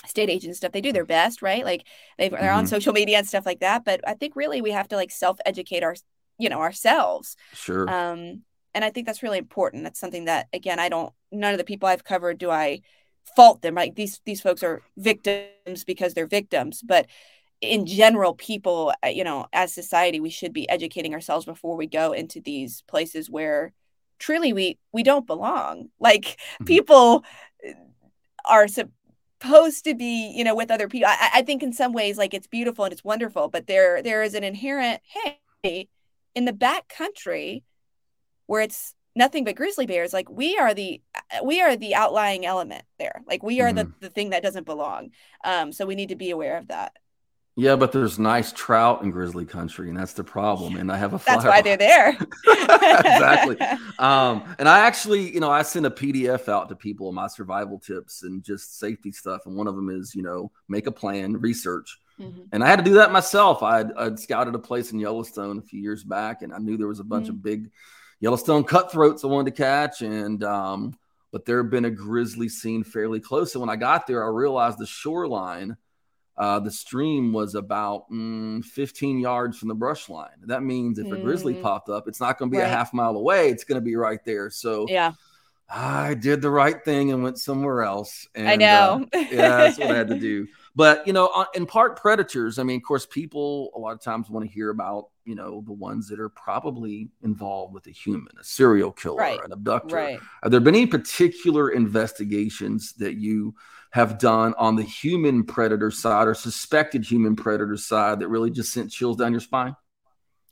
[0.07, 1.65] state agents stuff they do their best right?
[1.65, 1.87] Like
[2.19, 2.59] they are mm-hmm.
[2.59, 5.11] on social media and stuff like that but i think really we have to like
[5.11, 5.97] self-educate our
[6.39, 7.37] you know ourselves.
[7.53, 7.89] Sure.
[7.89, 8.43] Um
[8.75, 9.85] and i think that's really important.
[9.85, 12.81] That's something that again i don't none of the people i've covered do i
[13.37, 17.07] fault them like these these folks are victims because they're victims but
[17.63, 21.87] in general people uh, you know as society we should be educating ourselves before we
[21.87, 23.73] go into these places where
[24.19, 25.89] truly we we don't belong.
[26.01, 26.65] Like mm-hmm.
[26.65, 27.25] people
[27.67, 27.73] uh,
[28.45, 28.69] are
[29.45, 31.09] supposed to be you know with other people.
[31.09, 34.23] I, I think in some ways like it's beautiful and it's wonderful but there there
[34.23, 35.01] is an inherent
[35.63, 35.89] hey
[36.35, 37.63] in the back country
[38.47, 42.45] where it's nothing but grizzly bears like we are the uh, we are the outlying
[42.45, 43.23] element there.
[43.27, 43.77] Like we are mm-hmm.
[43.77, 45.11] the, the thing that doesn't belong.
[45.45, 46.97] Um so we need to be aware of that
[47.57, 50.75] Yeah, but there's nice trout in grizzly country, and that's the problem.
[50.75, 52.17] And I have a that's why they're there.
[52.47, 53.57] exactly.
[53.97, 57.29] Um, and I actually, you know, I send a PDF out to people on my
[57.29, 59.47] survival tips and just safety stuff.
[59.47, 61.97] And one of them is, you know, make a plan, research.
[62.21, 62.43] Mm-hmm.
[62.53, 63.63] And I had to do that myself.
[63.63, 66.89] I'd, I'd, scouted a place in Yellowstone a few years back, and I knew there
[66.89, 67.37] was a bunch mm-hmm.
[67.37, 67.71] of big
[68.19, 70.03] Yellowstone cutthroats I wanted to catch.
[70.03, 70.99] And um,
[71.31, 73.55] but there had been a grizzly seen fairly close.
[73.55, 75.77] And when I got there, I realized the shoreline
[76.37, 80.31] uh, the stream was about mm, 15 yards from the brush line.
[80.47, 81.19] That means if mm.
[81.19, 81.63] a grizzly mm.
[81.63, 82.67] popped up, it's not going to be right.
[82.67, 83.51] a half mile away.
[83.51, 84.51] It's going to be right there.
[84.51, 85.13] So yeah,
[85.69, 88.29] I did the right thing and went somewhere else.
[88.35, 89.07] And, I know.
[89.15, 90.49] uh, yeah, that's what I had to do.
[90.77, 94.29] But you know, in Park Predators, I mean, of course, people a lot of times
[94.29, 98.29] want to hear about you know the ones that are probably involved with a human,
[98.41, 99.41] a serial killer, right.
[99.45, 99.97] an abductor.
[99.97, 100.21] Right.
[100.43, 103.55] Have there been any particular investigations that you
[103.93, 108.73] have done on the human predator side or suspected human predator side that really just
[108.73, 109.77] sent chills down your spine?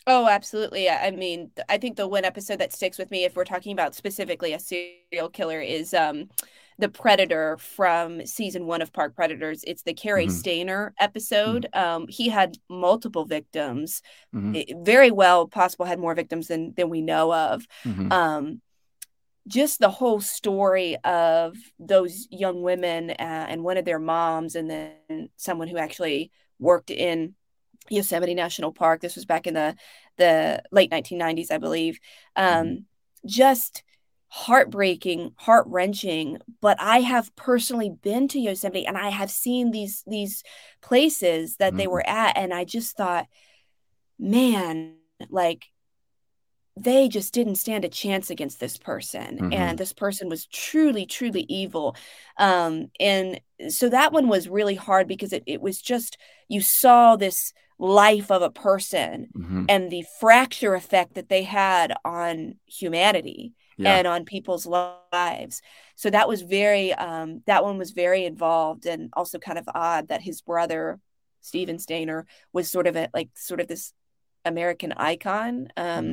[0.06, 0.88] Oh, absolutely.
[0.88, 3.94] I mean, I think the one episode that sticks with me, if we're talking about
[3.94, 6.28] specifically a serial killer, is um,
[6.78, 9.64] the predator from season one of Park Predators.
[9.66, 10.36] It's the Cary mm-hmm.
[10.36, 11.66] Stayner episode.
[11.74, 12.02] Mm-hmm.
[12.02, 14.02] Um, he had multiple victims,
[14.34, 14.54] mm-hmm.
[14.54, 17.66] it, very well possible had more victims than than we know of.
[17.84, 18.12] Mm-hmm.
[18.12, 18.60] Um,
[19.48, 24.70] just the whole story of those young women uh, and one of their moms, and
[24.70, 27.34] then someone who actually worked in
[27.90, 29.00] Yosemite National Park.
[29.00, 29.74] This was back in the
[30.16, 31.98] the late 1990s, I believe.
[32.36, 32.74] Um, mm-hmm.
[33.26, 33.82] Just
[34.34, 36.38] heartbreaking, heart wrenching.
[36.62, 40.42] But I have personally been to Yosemite, and I have seen these these
[40.80, 41.76] places that mm-hmm.
[41.76, 43.26] they were at, and I just thought,
[44.18, 44.94] man,
[45.28, 45.66] like
[46.74, 49.52] they just didn't stand a chance against this person mm-hmm.
[49.52, 51.94] and this person was truly truly evil
[52.38, 56.16] um and so that one was really hard because it, it was just
[56.48, 59.66] you saw this life of a person mm-hmm.
[59.68, 63.96] and the fracture effect that they had on humanity yeah.
[63.96, 65.62] and on people's lives
[65.96, 70.08] so that was very um that one was very involved and also kind of odd
[70.08, 70.98] that his brother
[71.44, 73.92] Steven Stayner, was sort of a like sort of this
[74.44, 76.12] American icon um mm-hmm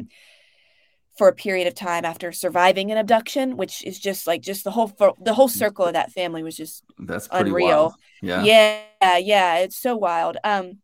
[1.19, 4.71] for a period of time after surviving an abduction, which is just like just the
[4.71, 7.67] whole the whole circle of that family was just that's unreal.
[7.67, 7.93] Wild.
[8.21, 8.43] Yeah,
[9.01, 9.57] yeah, yeah.
[9.57, 10.37] It's so wild.
[10.45, 10.77] Um,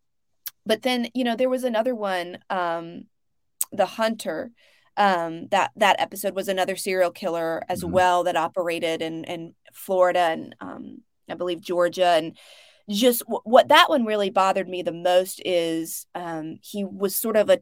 [0.65, 3.05] but then you know there was another one, um,
[3.71, 4.51] the hunter.
[4.97, 7.91] Um, that that episode was another serial killer as mm-hmm.
[7.91, 12.37] well that operated in in Florida and um, I believe Georgia and
[12.89, 17.35] just w- what that one really bothered me the most is um, he was sort
[17.35, 17.59] of a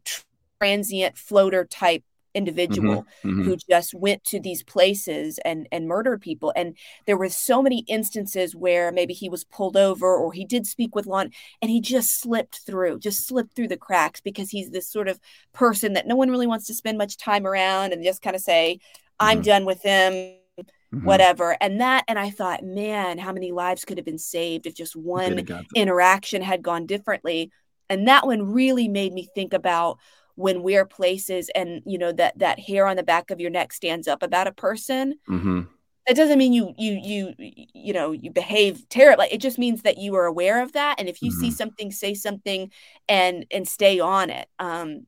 [0.60, 3.44] transient floater type individual mm-hmm, mm-hmm.
[3.44, 7.80] who just went to these places and and murdered people and there were so many
[7.88, 11.24] instances where maybe he was pulled over or he did speak with law
[11.62, 15.20] and he just slipped through just slipped through the cracks because he's this sort of
[15.54, 18.42] person that no one really wants to spend much time around and just kind of
[18.42, 18.80] say
[19.20, 19.44] i'm mm-hmm.
[19.44, 21.06] done with him mm-hmm.
[21.06, 24.74] whatever and that and i thought man how many lives could have been saved if
[24.76, 27.52] just one interaction had gone differently
[27.90, 30.00] and that one really made me think about
[30.36, 33.74] when we're places and you know that that hair on the back of your neck
[33.74, 35.62] stands up about a person mm-hmm.
[36.08, 39.98] that doesn't mean you you you you know you behave terribly it just means that
[39.98, 41.42] you are aware of that and if you mm-hmm.
[41.42, 42.72] see something say something
[43.08, 45.06] and and stay on it um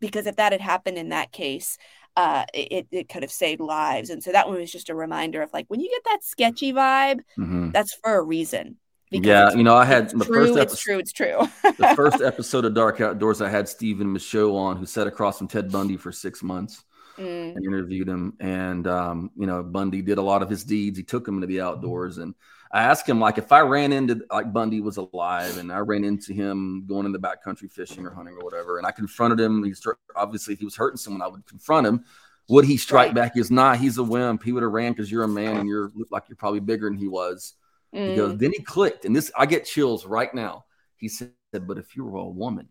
[0.00, 1.78] because if that had happened in that case
[2.16, 5.40] uh it, it could have saved lives and so that one was just a reminder
[5.42, 7.70] of like when you get that sketchy vibe mm-hmm.
[7.70, 8.76] that's for a reason
[9.10, 10.98] yeah, you know, I had the true, first episode.
[10.98, 11.38] It's true.
[11.38, 11.72] It's true.
[11.78, 15.48] the first episode of Dark Outdoors, I had Stephen Michaud on, who sat across from
[15.48, 16.84] Ted Bundy for six months
[17.18, 17.54] mm.
[17.54, 18.34] and interviewed him.
[18.40, 20.98] And um, you know, Bundy did a lot of his deeds.
[20.98, 22.34] He took him into the outdoors, and
[22.72, 26.04] I asked him like if I ran into like Bundy was alive, and I ran
[26.04, 29.62] into him going in the backcountry fishing or hunting or whatever, and I confronted him.
[29.64, 32.04] He started, obviously, if he was hurting someone, I would confront him.
[32.48, 33.14] Would he strike right.
[33.14, 33.32] back?
[33.34, 33.72] He's not.
[33.72, 34.44] Nah, he's a wimp.
[34.44, 36.88] He would have ran because you're a man and you're look like you're probably bigger
[36.88, 37.54] than he was.
[37.96, 38.10] Mm.
[38.10, 40.64] He goes, then he clicked, and this I get chills right now.
[40.96, 42.68] He said, but if you were a woman,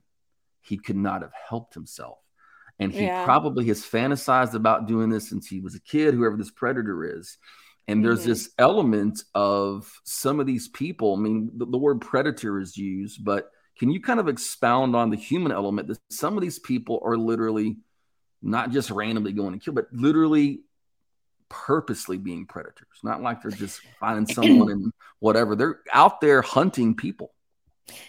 [0.61, 2.19] he could not have helped himself.
[2.79, 3.23] And he yeah.
[3.23, 7.37] probably has fantasized about doing this since he was a kid, whoever this predator is.
[7.87, 8.29] And there's mm-hmm.
[8.29, 11.15] this element of some of these people.
[11.15, 15.11] I mean, the, the, word predator is used, but can you kind of expound on
[15.11, 17.77] the human element that some of these people are literally
[18.41, 20.61] not just randomly going to kill, but literally
[21.49, 25.55] purposely being predators, not like they're just finding someone and whatever.
[25.55, 27.33] They're out there hunting people.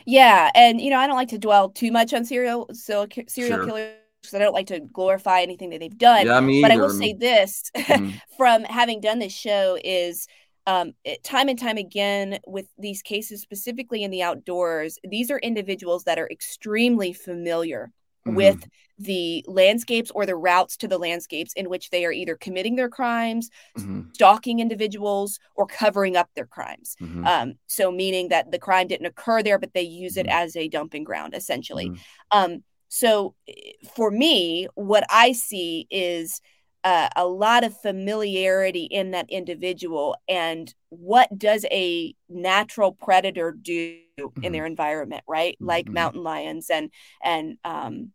[0.06, 3.56] Yeah, and you know, I don't like to dwell too much on serial serial, serial
[3.56, 3.66] sure.
[3.66, 6.26] killers because I don't like to glorify anything that they've done.
[6.26, 8.10] Yeah, me but I will say this mm-hmm.
[8.36, 10.26] from having done this show is
[10.66, 15.38] um, it, time and time again with these cases, specifically in the outdoors, these are
[15.38, 17.92] individuals that are extremely familiar
[18.26, 18.36] mm-hmm.
[18.36, 22.76] with the landscapes or the routes to the landscapes in which they are either committing
[22.76, 24.02] their crimes, mm-hmm.
[24.12, 26.96] stalking individuals, or covering up their crimes.
[27.00, 27.26] Mm-hmm.
[27.26, 30.44] Um, so, meaning that the crime didn't occur there, but they use it mm-hmm.
[30.44, 31.90] as a dumping ground, essentially.
[31.90, 32.38] Mm-hmm.
[32.38, 36.40] Um, so, eh, for me, what I see is
[36.86, 43.98] uh, a lot of familiarity in that individual and what does a natural predator do
[44.20, 44.44] mm-hmm.
[44.44, 45.66] in their environment right mm-hmm.
[45.66, 46.92] like mountain lions and
[47.24, 48.12] and um,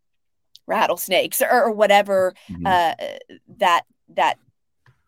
[0.71, 2.65] rattlesnakes or, or whatever mm-hmm.
[2.65, 2.93] uh,
[3.57, 4.37] that that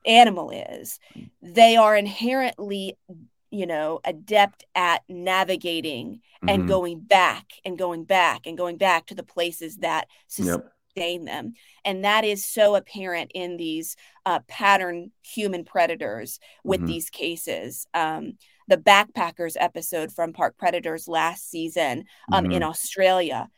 [0.06, 1.00] animal is
[1.42, 2.98] they are inherently
[3.52, 6.68] you know adept at navigating and mm-hmm.
[6.68, 11.54] going back and going back and going back to the places that yep sustain them.
[11.86, 13.96] And that is so apparent in these
[14.26, 16.88] uh, pattern human predators with mm-hmm.
[16.88, 17.88] these cases.
[17.94, 22.54] Um, the backpackers episode from Park Predators last season um, mm-hmm.
[22.54, 23.50] in Australia,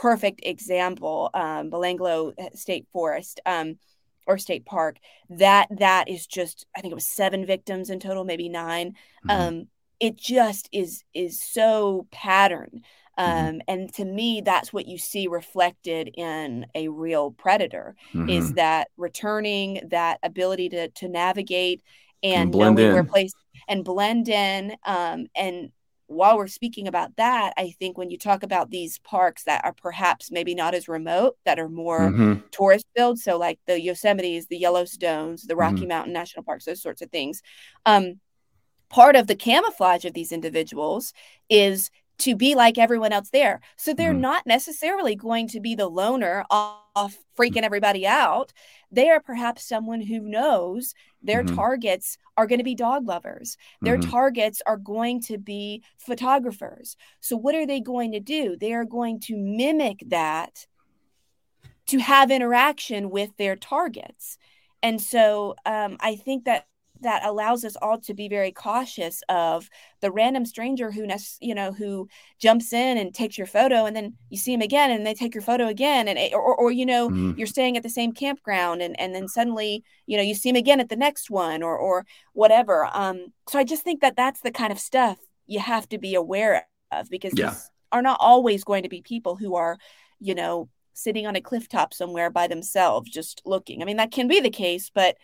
[0.00, 1.30] perfect example.
[1.34, 3.40] Um, Belanglo State Forest.
[3.46, 3.78] Um,
[4.26, 4.96] or state park
[5.28, 9.30] that that is just i think it was seven victims in total maybe 9 mm-hmm.
[9.30, 9.68] um
[10.00, 12.80] it just is is so pattern
[13.18, 13.46] Mm-hmm.
[13.48, 18.28] Um, and to me, that's what you see reflected in a real predator mm-hmm.
[18.28, 21.82] is that returning, that ability to to navigate
[22.22, 22.92] and, and knowing in.
[22.92, 23.32] where place
[23.68, 24.76] and blend in.
[24.84, 25.70] Um, and
[26.06, 29.72] while we're speaking about that, I think when you talk about these parks that are
[29.72, 32.46] perhaps maybe not as remote, that are more mm-hmm.
[32.50, 35.88] tourist filled, so like the Yosemites, the Yellowstones, the Rocky mm-hmm.
[35.88, 37.42] Mountain National Parks, those sorts of things.
[37.86, 38.20] Um,
[38.90, 41.12] part of the camouflage of these individuals
[41.48, 43.60] is to be like everyone else there.
[43.76, 44.20] So they're mm-hmm.
[44.20, 48.52] not necessarily going to be the loner off freaking everybody out.
[48.92, 51.56] They are perhaps someone who knows their mm-hmm.
[51.56, 53.56] targets are going to be dog lovers.
[53.80, 54.10] Their mm-hmm.
[54.10, 56.96] targets are going to be photographers.
[57.20, 58.56] So what are they going to do?
[58.56, 60.66] They are going to mimic that
[61.86, 64.38] to have interaction with their targets.
[64.82, 66.66] And so um, I think that
[67.00, 69.68] that allows us all to be very cautious of
[70.00, 71.06] the random stranger who
[71.40, 74.90] you know who jumps in and takes your photo and then you see him again
[74.90, 77.32] and they take your photo again and or, or, or you know mm-hmm.
[77.36, 80.56] you're staying at the same campground and and then suddenly you know you see him
[80.56, 84.40] again at the next one or or whatever um so i just think that that's
[84.40, 87.50] the kind of stuff you have to be aware of because yeah.
[87.50, 89.78] these are not always going to be people who are
[90.20, 94.12] you know sitting on a cliff top somewhere by themselves just looking i mean that
[94.12, 95.16] can be the case but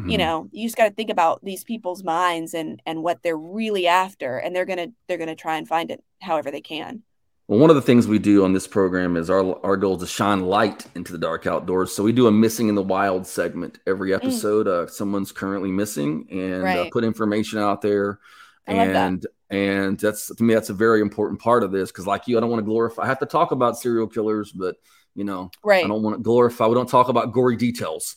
[0.00, 0.10] Mm-hmm.
[0.10, 3.36] You know, you just got to think about these people's minds and and what they're
[3.36, 7.02] really after, and they're gonna they're gonna try and find it however they can.
[7.48, 10.02] Well, one of the things we do on this program is our our goal is
[10.02, 11.92] to shine light into the dark outdoors.
[11.92, 14.14] So we do a missing in the wild segment every mm.
[14.14, 14.66] episode.
[14.66, 14.84] Mm.
[14.84, 16.78] Uh, someone's currently missing, and uh, right.
[16.78, 18.20] uh, put information out there.
[18.68, 19.30] I and that.
[19.50, 22.40] and that's to me that's a very important part of this because, like you, I
[22.40, 23.02] don't want to glorify.
[23.02, 24.76] I have to talk about serial killers, but
[25.16, 25.84] you know, right.
[25.84, 26.66] I don't want to glorify.
[26.68, 28.14] We don't talk about gory details.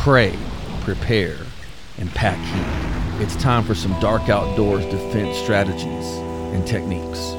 [0.00, 0.34] Pray,
[0.80, 1.36] prepare,
[1.98, 3.22] and pack heat.
[3.22, 6.06] It's time for some dark outdoors defense strategies
[6.54, 7.32] and techniques.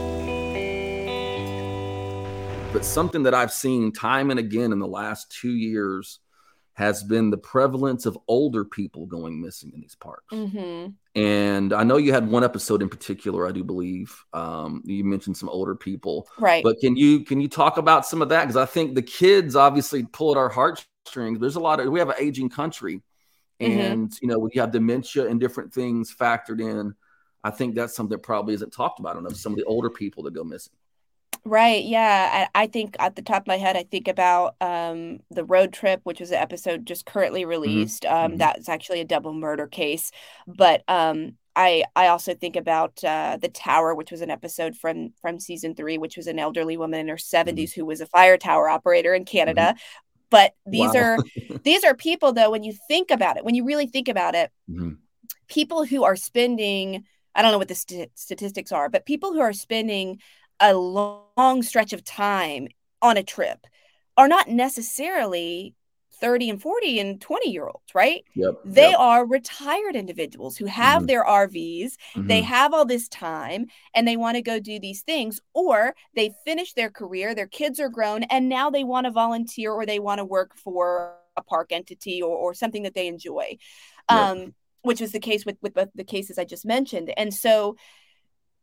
[2.72, 6.20] But something that I've seen time and again in the last two years
[6.74, 10.32] has been the prevalence of older people going missing in these parks.
[10.32, 10.92] Mm-hmm.
[11.14, 14.24] And I know you had one episode in particular, I do believe.
[14.32, 16.64] Um, you mentioned some older people, right?
[16.64, 18.44] But can you can you talk about some of that?
[18.44, 21.40] Because I think the kids obviously pull at our heartstrings.
[21.40, 23.02] There's a lot of we have an aging country,
[23.60, 23.80] mm-hmm.
[23.80, 24.26] and mm-hmm.
[24.26, 26.96] you know we have dementia and different things factored in.
[27.44, 29.36] I think that's something that probably isn't talked about enough.
[29.36, 30.74] Some of the older people that go missing.
[31.44, 31.84] Right.
[31.84, 32.48] Yeah.
[32.54, 35.74] I, I, think at the top of my head, I think about um, the road
[35.74, 37.50] trip, which was an episode just currently mm-hmm.
[37.50, 38.06] released.
[38.06, 38.32] Um, mm-hmm.
[38.34, 40.12] Um, that's actually a double murder case.
[40.48, 45.14] But um, I I also think about uh, the tower, which was an episode from
[45.20, 47.82] from season three, which was an elderly woman in her 70s mm-hmm.
[47.82, 49.76] who was a fire tower operator in Canada,
[50.32, 51.02] but these wow.
[51.02, 51.18] are
[51.64, 54.52] these are people though when you think about it when you really think about it
[54.68, 54.94] mm-hmm.
[55.48, 57.04] people who are spending
[57.36, 60.20] i don't know what the st- statistics are but people who are spending
[60.62, 62.68] a long stretch of time
[63.02, 63.66] on a trip
[64.18, 65.76] are not necessarily
[66.22, 68.24] 30 and 40 and 20 year olds, right?
[68.36, 69.00] Yep, they yep.
[69.00, 71.08] are retired individuals who have mm-hmm.
[71.08, 72.28] their RVs, mm-hmm.
[72.28, 76.32] they have all this time and they want to go do these things, or they
[76.46, 80.00] finish their career, their kids are grown, and now they want to volunteer or they
[80.00, 83.58] want to work for a park entity or, or something that they enjoy.
[84.10, 84.20] Yep.
[84.20, 84.54] Um,
[84.84, 87.14] which was the case with, with both the cases I just mentioned.
[87.16, 87.76] And so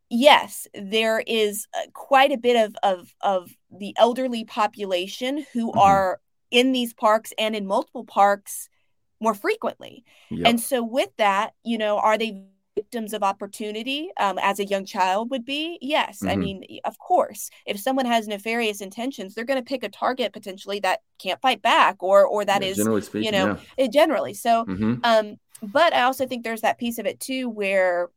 [0.09, 5.79] yes, there is uh, quite a bit of, of, of the elderly population who mm-hmm.
[5.79, 6.19] are
[6.51, 8.69] in these parks and in multiple parks
[9.19, 10.03] more frequently.
[10.31, 10.47] Yep.
[10.47, 12.45] And so with that, you know, are they
[12.75, 16.29] victims of opportunity um, as a young child would be yes mm-hmm.
[16.29, 20.31] i mean of course if someone has nefarious intentions they're going to pick a target
[20.31, 23.87] potentially that can't fight back or or that yeah, is generally speaking, you know yeah.
[23.87, 24.95] generally so mm-hmm.
[25.03, 28.09] um but i also think there's that piece of it too where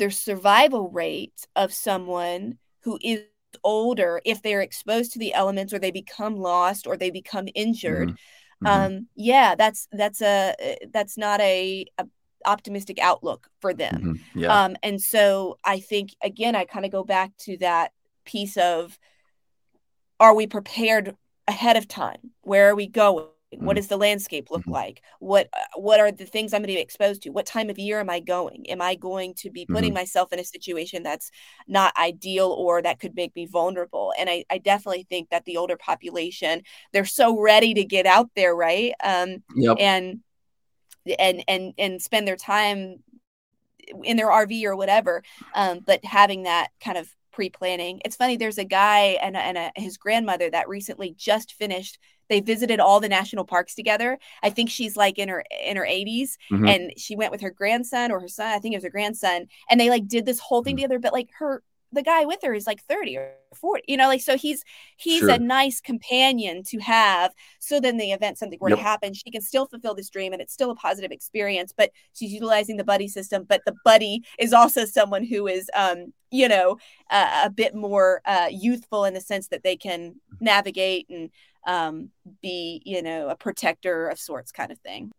[0.00, 3.20] their survival rate of someone who is
[3.62, 8.10] older if they're exposed to the elements or they become lost or they become injured
[8.10, 8.66] mm-hmm.
[8.66, 8.94] mm-hmm.
[8.96, 10.54] um yeah that's that's a
[10.92, 12.06] that's not a, a
[12.44, 13.94] optimistic outlook for them.
[13.94, 14.40] Mm-hmm.
[14.40, 14.64] Yeah.
[14.64, 17.92] Um, and so I think again, I kind of go back to that
[18.24, 18.98] piece of
[20.18, 21.16] are we prepared
[21.48, 22.32] ahead of time?
[22.42, 23.26] Where are we going?
[23.58, 24.70] What does the landscape look mm-hmm.
[24.70, 25.02] like?
[25.18, 27.30] What uh, what are the things I'm going to be exposed to?
[27.30, 28.66] What time of year am I going?
[28.68, 29.94] Am I going to be putting mm-hmm.
[29.94, 31.30] myself in a situation that's
[31.66, 34.12] not ideal or that could make me vulnerable?
[34.18, 38.30] And I, I definitely think that the older population, they're so ready to get out
[38.36, 38.94] there, right?
[39.02, 39.76] Um, yep.
[39.80, 40.20] and
[41.18, 43.02] and and and spend their time
[44.04, 45.22] in their RV or whatever.
[45.54, 48.00] Um, but having that kind of pre-planning.
[48.04, 48.36] It's funny.
[48.36, 51.98] There's a guy and and a, his grandmother that recently just finished.
[52.30, 54.18] They visited all the national parks together.
[54.42, 56.66] I think she's like in her in her 80s, mm-hmm.
[56.66, 58.46] and she went with her grandson or her son.
[58.46, 60.84] I think it was her grandson, and they like did this whole thing mm-hmm.
[60.84, 60.98] together.
[61.00, 61.62] But like her
[61.92, 64.64] the guy with her is like 30 or 40 you know like so he's
[64.96, 65.30] he's sure.
[65.30, 68.78] a nice companion to have so then the event something were yep.
[68.78, 71.90] to happen she can still fulfill this dream and it's still a positive experience but
[72.12, 76.48] she's utilizing the buddy system but the buddy is also someone who is um you
[76.48, 76.76] know
[77.10, 81.30] uh, a bit more uh youthful in the sense that they can navigate and
[81.66, 82.10] um
[82.40, 85.10] be you know a protector of sorts kind of thing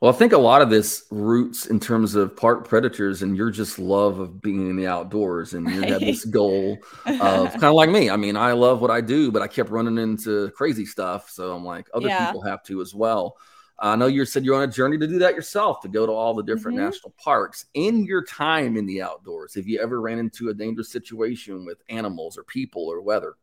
[0.00, 3.50] well, I think a lot of this roots in terms of park predators and your
[3.50, 7.74] just love of being in the outdoors, and you have this goal of kind of
[7.74, 8.08] like me.
[8.08, 11.54] I mean, I love what I do, but I kept running into crazy stuff, so
[11.54, 12.26] I'm like, other yeah.
[12.26, 13.36] people have to as well.
[13.80, 16.12] I know you said you're on a journey to do that yourself, to go to
[16.12, 16.86] all the different mm-hmm.
[16.86, 17.66] national parks.
[17.74, 21.78] In your time in the outdoors, have you ever ran into a dangerous situation with
[21.88, 23.34] animals or people or weather?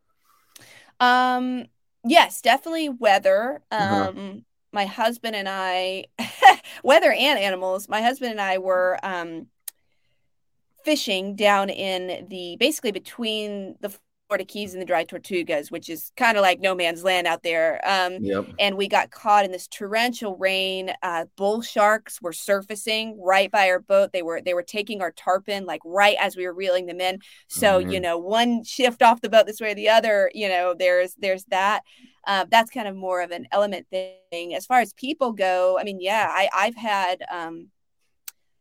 [1.00, 1.66] Um,
[2.04, 3.62] yes, definitely weather.
[3.70, 3.94] Uh-huh.
[3.94, 4.38] Um, uh-huh
[4.76, 6.04] my husband and I,
[6.82, 9.46] weather and animals, my husband and I were um,
[10.84, 13.96] fishing down in the basically between the
[14.28, 17.42] Florida Keys and the Dry Tortugas, which is kind of like no man's land out
[17.42, 17.80] there.
[17.88, 18.46] Um, yep.
[18.58, 20.92] And we got caught in this torrential rain.
[21.02, 24.12] Uh, bull sharks were surfacing right by our boat.
[24.12, 27.20] They were they were taking our tarpon like right as we were reeling them in.
[27.48, 27.90] So mm-hmm.
[27.90, 30.30] you know, one shift off the boat this way or the other.
[30.34, 31.82] You know, there's there's that
[32.26, 34.54] uh, that's kind of more of an element thing.
[34.54, 37.68] As far as people go, I mean, yeah, I, I've had um,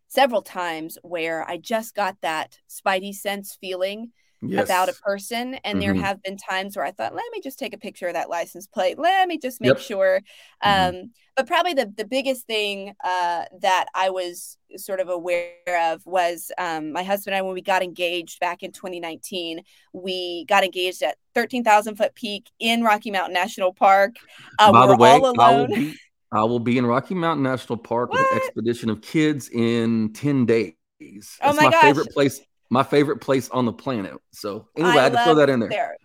[0.08, 4.12] several times where I just got that spidey sense feeling
[4.42, 4.66] yes.
[4.66, 5.56] about a person.
[5.64, 5.80] And mm-hmm.
[5.80, 8.30] there have been times where I thought, let me just take a picture of that
[8.30, 8.98] license plate.
[9.00, 9.80] Let me just make yep.
[9.80, 10.22] sure.
[10.64, 10.98] Mm-hmm.
[10.98, 11.12] Um.
[11.36, 16.50] But probably the, the biggest thing uh, that I was sort of aware of was
[16.58, 19.62] um, my husband and I, when we got engaged back in 2019,
[19.92, 24.16] we got engaged at 13,000 foot peak in Rocky Mountain National Park.
[24.60, 25.98] Uh, By the way, I will, be,
[26.32, 28.20] I will be in Rocky Mountain National Park what?
[28.20, 30.74] with an expedition of kids in 10 days.
[31.02, 31.82] Oh That's oh my, my gosh.
[31.82, 34.14] favorite place my favorite place on the planet.
[34.32, 35.70] So anyway, I, I had to throw that in there.
[35.70, 35.98] there.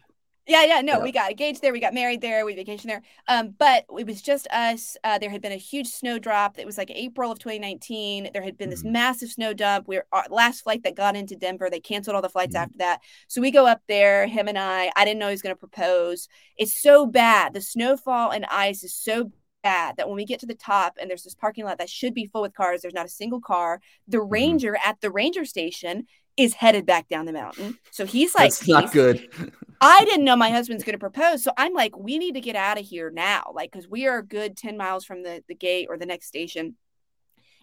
[0.50, 1.02] Yeah, yeah, no, yeah.
[1.04, 3.02] we got engaged there, we got married there, we vacationed there.
[3.28, 4.96] Um, but it was just us.
[5.04, 6.58] Uh, there had been a huge snow drop.
[6.58, 8.30] It was like April of 2019.
[8.32, 8.92] There had been this mm-hmm.
[8.92, 9.86] massive snow dump.
[9.86, 11.70] We were our last flight that got into Denver.
[11.70, 12.64] They canceled all the flights mm-hmm.
[12.64, 13.00] after that.
[13.28, 14.90] So we go up there, him and I.
[14.96, 16.26] I didn't know he was going to propose.
[16.56, 17.54] It's so bad.
[17.54, 19.30] The snowfall and ice is so
[19.62, 22.14] bad that when we get to the top and there's this parking lot that should
[22.14, 23.80] be full with cars, there's not a single car.
[24.08, 24.32] The mm-hmm.
[24.32, 26.06] ranger at the ranger station
[26.42, 27.78] is headed back down the mountain.
[27.90, 29.28] So he's like, That's not good.
[29.80, 31.42] I didn't know my husband's going to propose.
[31.42, 33.52] So I'm like, we need to get out of here now.
[33.54, 36.26] Like, cause we are a good 10 miles from the, the gate or the next
[36.26, 36.76] station.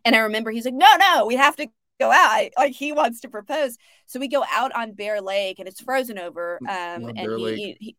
[0.04, 1.68] And I remember he's like, no, no, we have to
[2.00, 2.50] go out.
[2.58, 3.78] Like he wants to propose.
[4.08, 6.60] So we go out on Bear Lake and it's frozen over.
[6.64, 7.96] Um, and he, he, he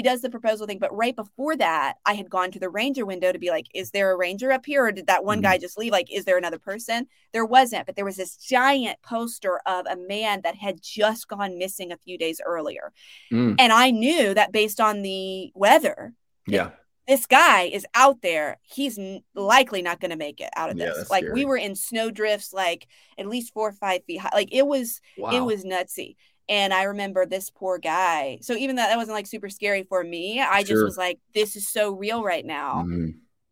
[0.00, 0.78] does the proposal thing.
[0.78, 3.90] But right before that, I had gone to the ranger window to be like, is
[3.90, 4.86] there a ranger up here?
[4.86, 5.42] Or did that one mm-hmm.
[5.42, 5.92] guy just leave?
[5.92, 7.06] Like, is there another person?
[7.32, 11.58] There wasn't, but there was this giant poster of a man that had just gone
[11.58, 12.92] missing a few days earlier.
[13.30, 13.56] Mm.
[13.58, 16.14] And I knew that based on the weather.
[16.46, 16.70] Yeah.
[17.08, 18.58] This guy is out there.
[18.62, 18.98] He's
[19.34, 20.96] likely not going to make it out of this.
[20.96, 21.34] Yeah, like scary.
[21.34, 22.86] we were in snow drifts, like
[23.18, 24.30] at least four or five feet high.
[24.32, 25.30] Like it was, wow.
[25.32, 26.14] it was nutsy.
[26.48, 28.38] And I remember this poor guy.
[28.42, 30.74] So even though that wasn't like super scary for me, I sure.
[30.74, 32.84] just was like, this is so real right now.
[32.86, 33.10] Mm-hmm.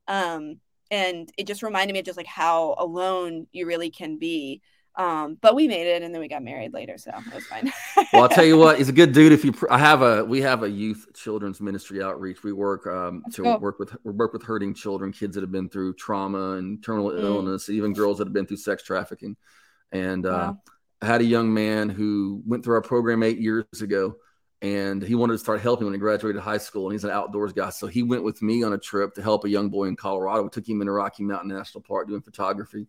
[0.09, 0.57] Um,
[0.91, 4.61] and it just reminded me of just like how alone you really can be.
[4.97, 7.73] Um, but we made it and then we got married later, so it was fine.
[8.13, 9.33] well, I'll tell you what, he's a good dude.
[9.33, 12.43] If you, I have a, we have a youth children's ministry outreach.
[12.43, 13.59] We work um, to cool.
[13.61, 17.13] work with, we work with hurting children, kids that have been through trauma and terminal
[17.13, 17.23] mm.
[17.23, 19.37] illness, even girls that have been through sex trafficking.
[19.93, 20.59] And uh, wow.
[21.03, 24.17] I had a young man who went through our program eight years ago
[24.63, 27.53] and he wanted to start helping when he graduated high school and he's an outdoors
[27.53, 27.71] guy.
[27.71, 30.43] So he went with me on a trip to help a young boy in colorado.
[30.43, 32.87] We took him into rocky mountain national park doing photography.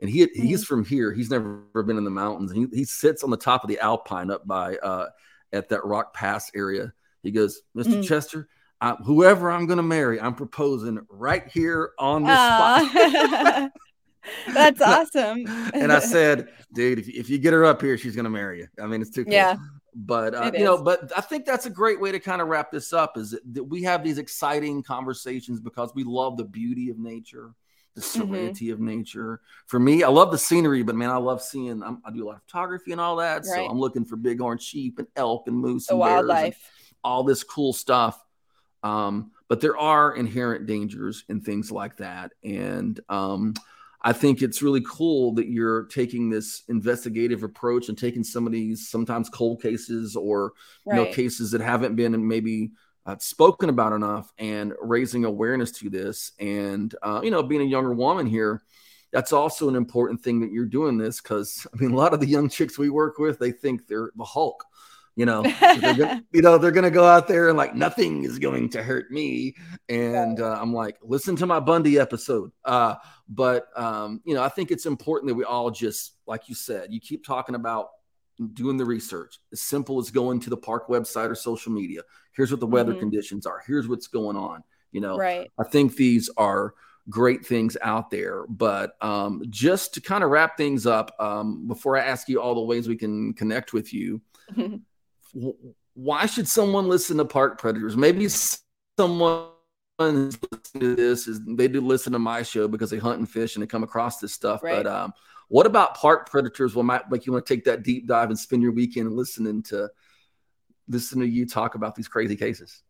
[0.00, 0.66] And he he's mm-hmm.
[0.66, 1.14] from here.
[1.14, 2.52] He's never been in the mountains.
[2.52, 5.06] He, he sits on the top of the alpine up by uh,
[5.54, 6.92] at that rock pass area.
[7.26, 8.06] He goes mr mm.
[8.06, 8.48] chester
[8.80, 13.72] I, whoever i'm going to marry i'm proposing right here on this spot
[14.52, 15.44] That's awesome.
[15.74, 18.68] and I said, dude, if, if you get her up here, she's gonna marry you.
[18.82, 19.32] I mean, it's too cool.
[19.32, 19.56] Yeah.
[19.94, 22.70] But uh, you know, but I think that's a great way to kind of wrap
[22.70, 23.16] this up.
[23.16, 27.54] Is that we have these exciting conversations because we love the beauty of nature,
[27.94, 28.20] the mm-hmm.
[28.20, 28.74] serenity mm-hmm.
[28.74, 29.40] of nature.
[29.68, 31.82] For me, I love the scenery, but man, I love seeing.
[31.82, 33.44] I'm, i do a lot of photography and all that, right.
[33.46, 37.24] so I'm looking for bighorn sheep and elk and moose the and wildlife, and all
[37.24, 38.22] this cool stuff.
[38.82, 43.54] Um, but there are inherent dangers and things like that, and um,
[44.06, 48.52] I think it's really cool that you're taking this investigative approach and taking some of
[48.52, 50.52] these sometimes cold cases or
[50.84, 50.96] right.
[50.96, 52.70] you know cases that haven't been maybe
[53.04, 56.30] uh, spoken about enough and raising awareness to this.
[56.38, 58.62] And uh, you know, being a younger woman here,
[59.10, 62.20] that's also an important thing that you're doing this because I mean, a lot of
[62.20, 64.64] the young chicks we work with, they think they're the Hulk
[65.16, 68.68] you know gonna, you know they're gonna go out there and like nothing is going
[68.68, 69.54] to hurt me
[69.88, 72.52] and uh, i'm like listen to my bundy episode.
[72.64, 72.94] Uh,
[73.28, 76.92] but um, you know i think it's important that we all just like you said
[76.92, 77.88] you keep talking about
[78.52, 79.38] doing the research.
[79.50, 82.02] As simple as going to the park website or social media.
[82.32, 83.00] Here's what the weather mm-hmm.
[83.00, 83.62] conditions are.
[83.66, 84.62] Here's what's going on
[84.92, 85.16] you know.
[85.18, 85.50] Right.
[85.58, 86.74] I think these are
[87.08, 91.96] great things out there but um, just to kind of wrap things up um, before
[91.96, 94.20] i ask you all the ways we can connect with you
[95.94, 97.96] why should someone listen to Park Predators?
[97.96, 98.28] Maybe
[98.98, 99.48] someone
[99.98, 103.28] is listening to this is they do listen to my show because they hunt and
[103.28, 104.62] fish and they come across this stuff.
[104.62, 104.76] Right.
[104.76, 105.12] But um,
[105.48, 106.74] what about Park Predators?
[106.74, 109.62] What might like you want to take that deep dive and spend your weekend listening
[109.64, 109.88] to
[110.88, 112.82] listen to you talk about these crazy cases?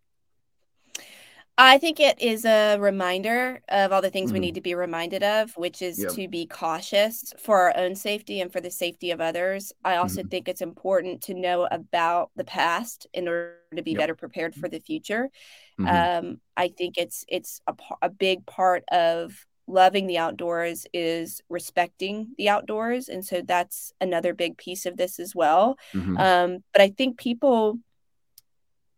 [1.58, 4.34] I think it is a reminder of all the things mm-hmm.
[4.34, 6.12] we need to be reminded of, which is yep.
[6.12, 9.72] to be cautious for our own safety and for the safety of others.
[9.82, 10.28] I also mm-hmm.
[10.28, 14.00] think it's important to know about the past in order to be yep.
[14.00, 15.30] better prepared for the future.
[15.80, 16.26] Mm-hmm.
[16.28, 22.34] Um, I think it's it's a, a big part of loving the outdoors is respecting
[22.36, 25.78] the outdoors, and so that's another big piece of this as well.
[25.94, 26.18] Mm-hmm.
[26.18, 27.78] Um, but I think people,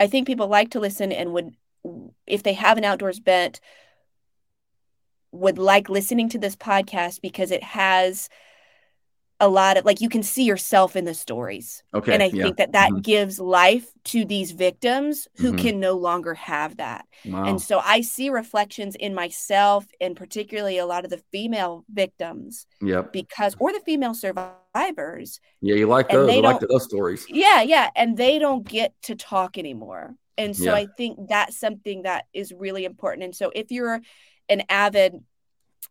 [0.00, 1.54] I think people like to listen and would
[2.26, 3.60] if they have an outdoors bent
[5.32, 8.28] would like listening to this podcast because it has
[9.40, 11.84] a lot of like you can see yourself in the stories.
[11.94, 12.12] Okay.
[12.12, 12.42] And I yeah.
[12.42, 13.00] think that that mm-hmm.
[13.00, 15.58] gives life to these victims who mm-hmm.
[15.58, 17.06] can no longer have that.
[17.24, 17.44] Wow.
[17.44, 22.66] And so I see reflections in myself and particularly a lot of the female victims.
[22.82, 23.12] Yep.
[23.12, 25.40] Because or the female survivors.
[25.60, 26.32] Yeah, you like those.
[26.32, 27.24] You like those stories.
[27.28, 27.90] Yeah, yeah.
[27.94, 30.16] And they don't get to talk anymore.
[30.38, 30.74] And so yeah.
[30.74, 33.24] I think that's something that is really important.
[33.24, 34.00] And so if you're
[34.48, 35.16] an avid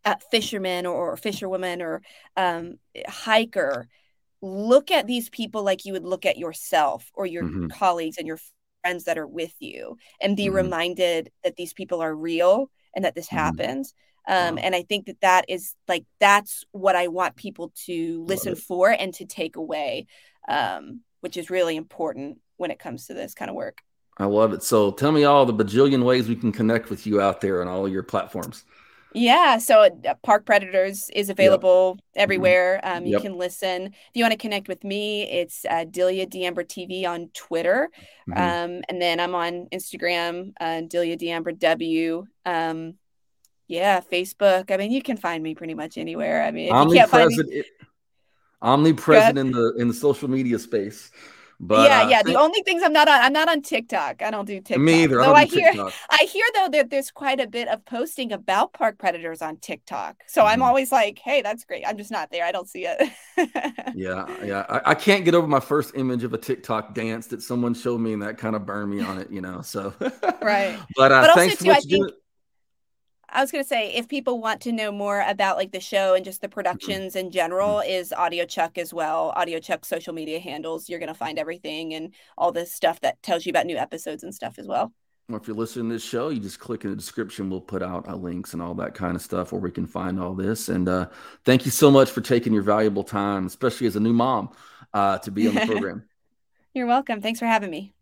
[0.06, 2.02] uh, fisherman or, or fisherwoman or
[2.38, 3.88] um, hiker,
[4.42, 7.68] look at these people like you would look at yourself or your mm-hmm.
[7.68, 8.40] colleagues and your
[8.82, 10.56] friends that are with you and be mm-hmm.
[10.56, 13.38] reminded that these people are real and that this mm-hmm.
[13.38, 13.94] happens.
[14.28, 14.62] Um, wow.
[14.64, 18.90] And I think that that is like, that's what I want people to listen for
[18.90, 20.08] and to take away,
[20.48, 23.82] um, which is really important when it comes to this kind of work.
[24.20, 24.64] I love it.
[24.64, 27.68] So tell me all the bajillion ways we can connect with you out there on
[27.68, 28.64] all your platforms.
[29.14, 31.98] Yeah, so uh, Park Predators is available yep.
[31.98, 32.22] Mm-hmm.
[32.22, 32.82] everywhere.
[32.84, 33.22] Um, you yep.
[33.22, 33.86] can listen.
[33.88, 37.90] If you want to connect with me, it's uh, Delia D'Ambra TV on Twitter,
[38.30, 38.38] mm-hmm.
[38.38, 42.26] um, and then I'm on Instagram, uh, Delia D'Ambra W.
[42.46, 42.96] Um,
[43.68, 44.72] yeah, Facebook.
[44.72, 46.44] I mean, you can find me pretty much anywhere.
[46.44, 47.64] I mean, if you can't find me,
[48.62, 51.12] omnipresent in the in the social media space.
[51.60, 52.24] But yeah, uh, yeah.
[52.24, 54.22] The only things I'm not on, I'm not on TikTok.
[54.22, 54.80] I don't do TikTok.
[54.80, 55.18] Me either.
[55.18, 55.74] Though I, I hear,
[56.10, 60.18] I hear though that there's quite a bit of posting about park predators on TikTok.
[60.28, 60.50] So mm-hmm.
[60.50, 61.84] I'm always like, hey, that's great.
[61.88, 62.46] I'm just not there.
[62.46, 63.12] I don't see it.
[63.96, 64.66] yeah, yeah.
[64.70, 68.00] I, I, can't get over my first image of a TikTok dance that someone showed
[68.00, 69.32] me, and that kind of burned me on it.
[69.32, 69.62] You know.
[69.62, 69.94] So
[70.42, 70.78] right.
[70.96, 72.10] But, uh, but thanks for what you
[73.30, 76.14] I was going to say, if people want to know more about like the show
[76.14, 77.90] and just the productions in general, mm-hmm.
[77.90, 79.34] is audiochuck as well.
[79.36, 80.90] Audio audiochuck social media handles.
[80.90, 84.24] You're going to find everything and all this stuff that tells you about new episodes
[84.24, 84.94] and stuff as well.
[85.30, 87.50] Well, if you're listening to this show, you just click in the description.
[87.50, 90.22] We'll put out uh, links and all that kind of stuff where we can find
[90.22, 90.70] all this.
[90.70, 91.10] And uh,
[91.44, 94.52] thank you so much for taking your valuable time, especially as a new mom,
[94.94, 96.08] uh, to be on the program.
[96.74, 97.22] You're welcome.
[97.22, 97.94] Thanks for having me.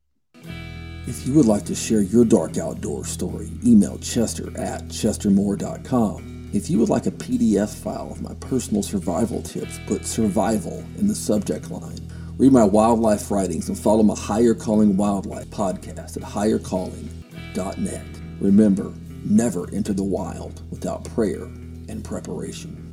[1.08, 6.50] If you would like to share your dark outdoor story, email chester at chestermoore.com.
[6.52, 11.08] If you would like a PDF file of my personal survival tips, put survival in
[11.08, 12.00] the subject line.
[12.40, 18.06] Read my wildlife writings and follow my Higher Calling Wildlife podcast at highercalling.net.
[18.40, 18.92] Remember,
[19.24, 22.85] never enter the wild without prayer and preparation.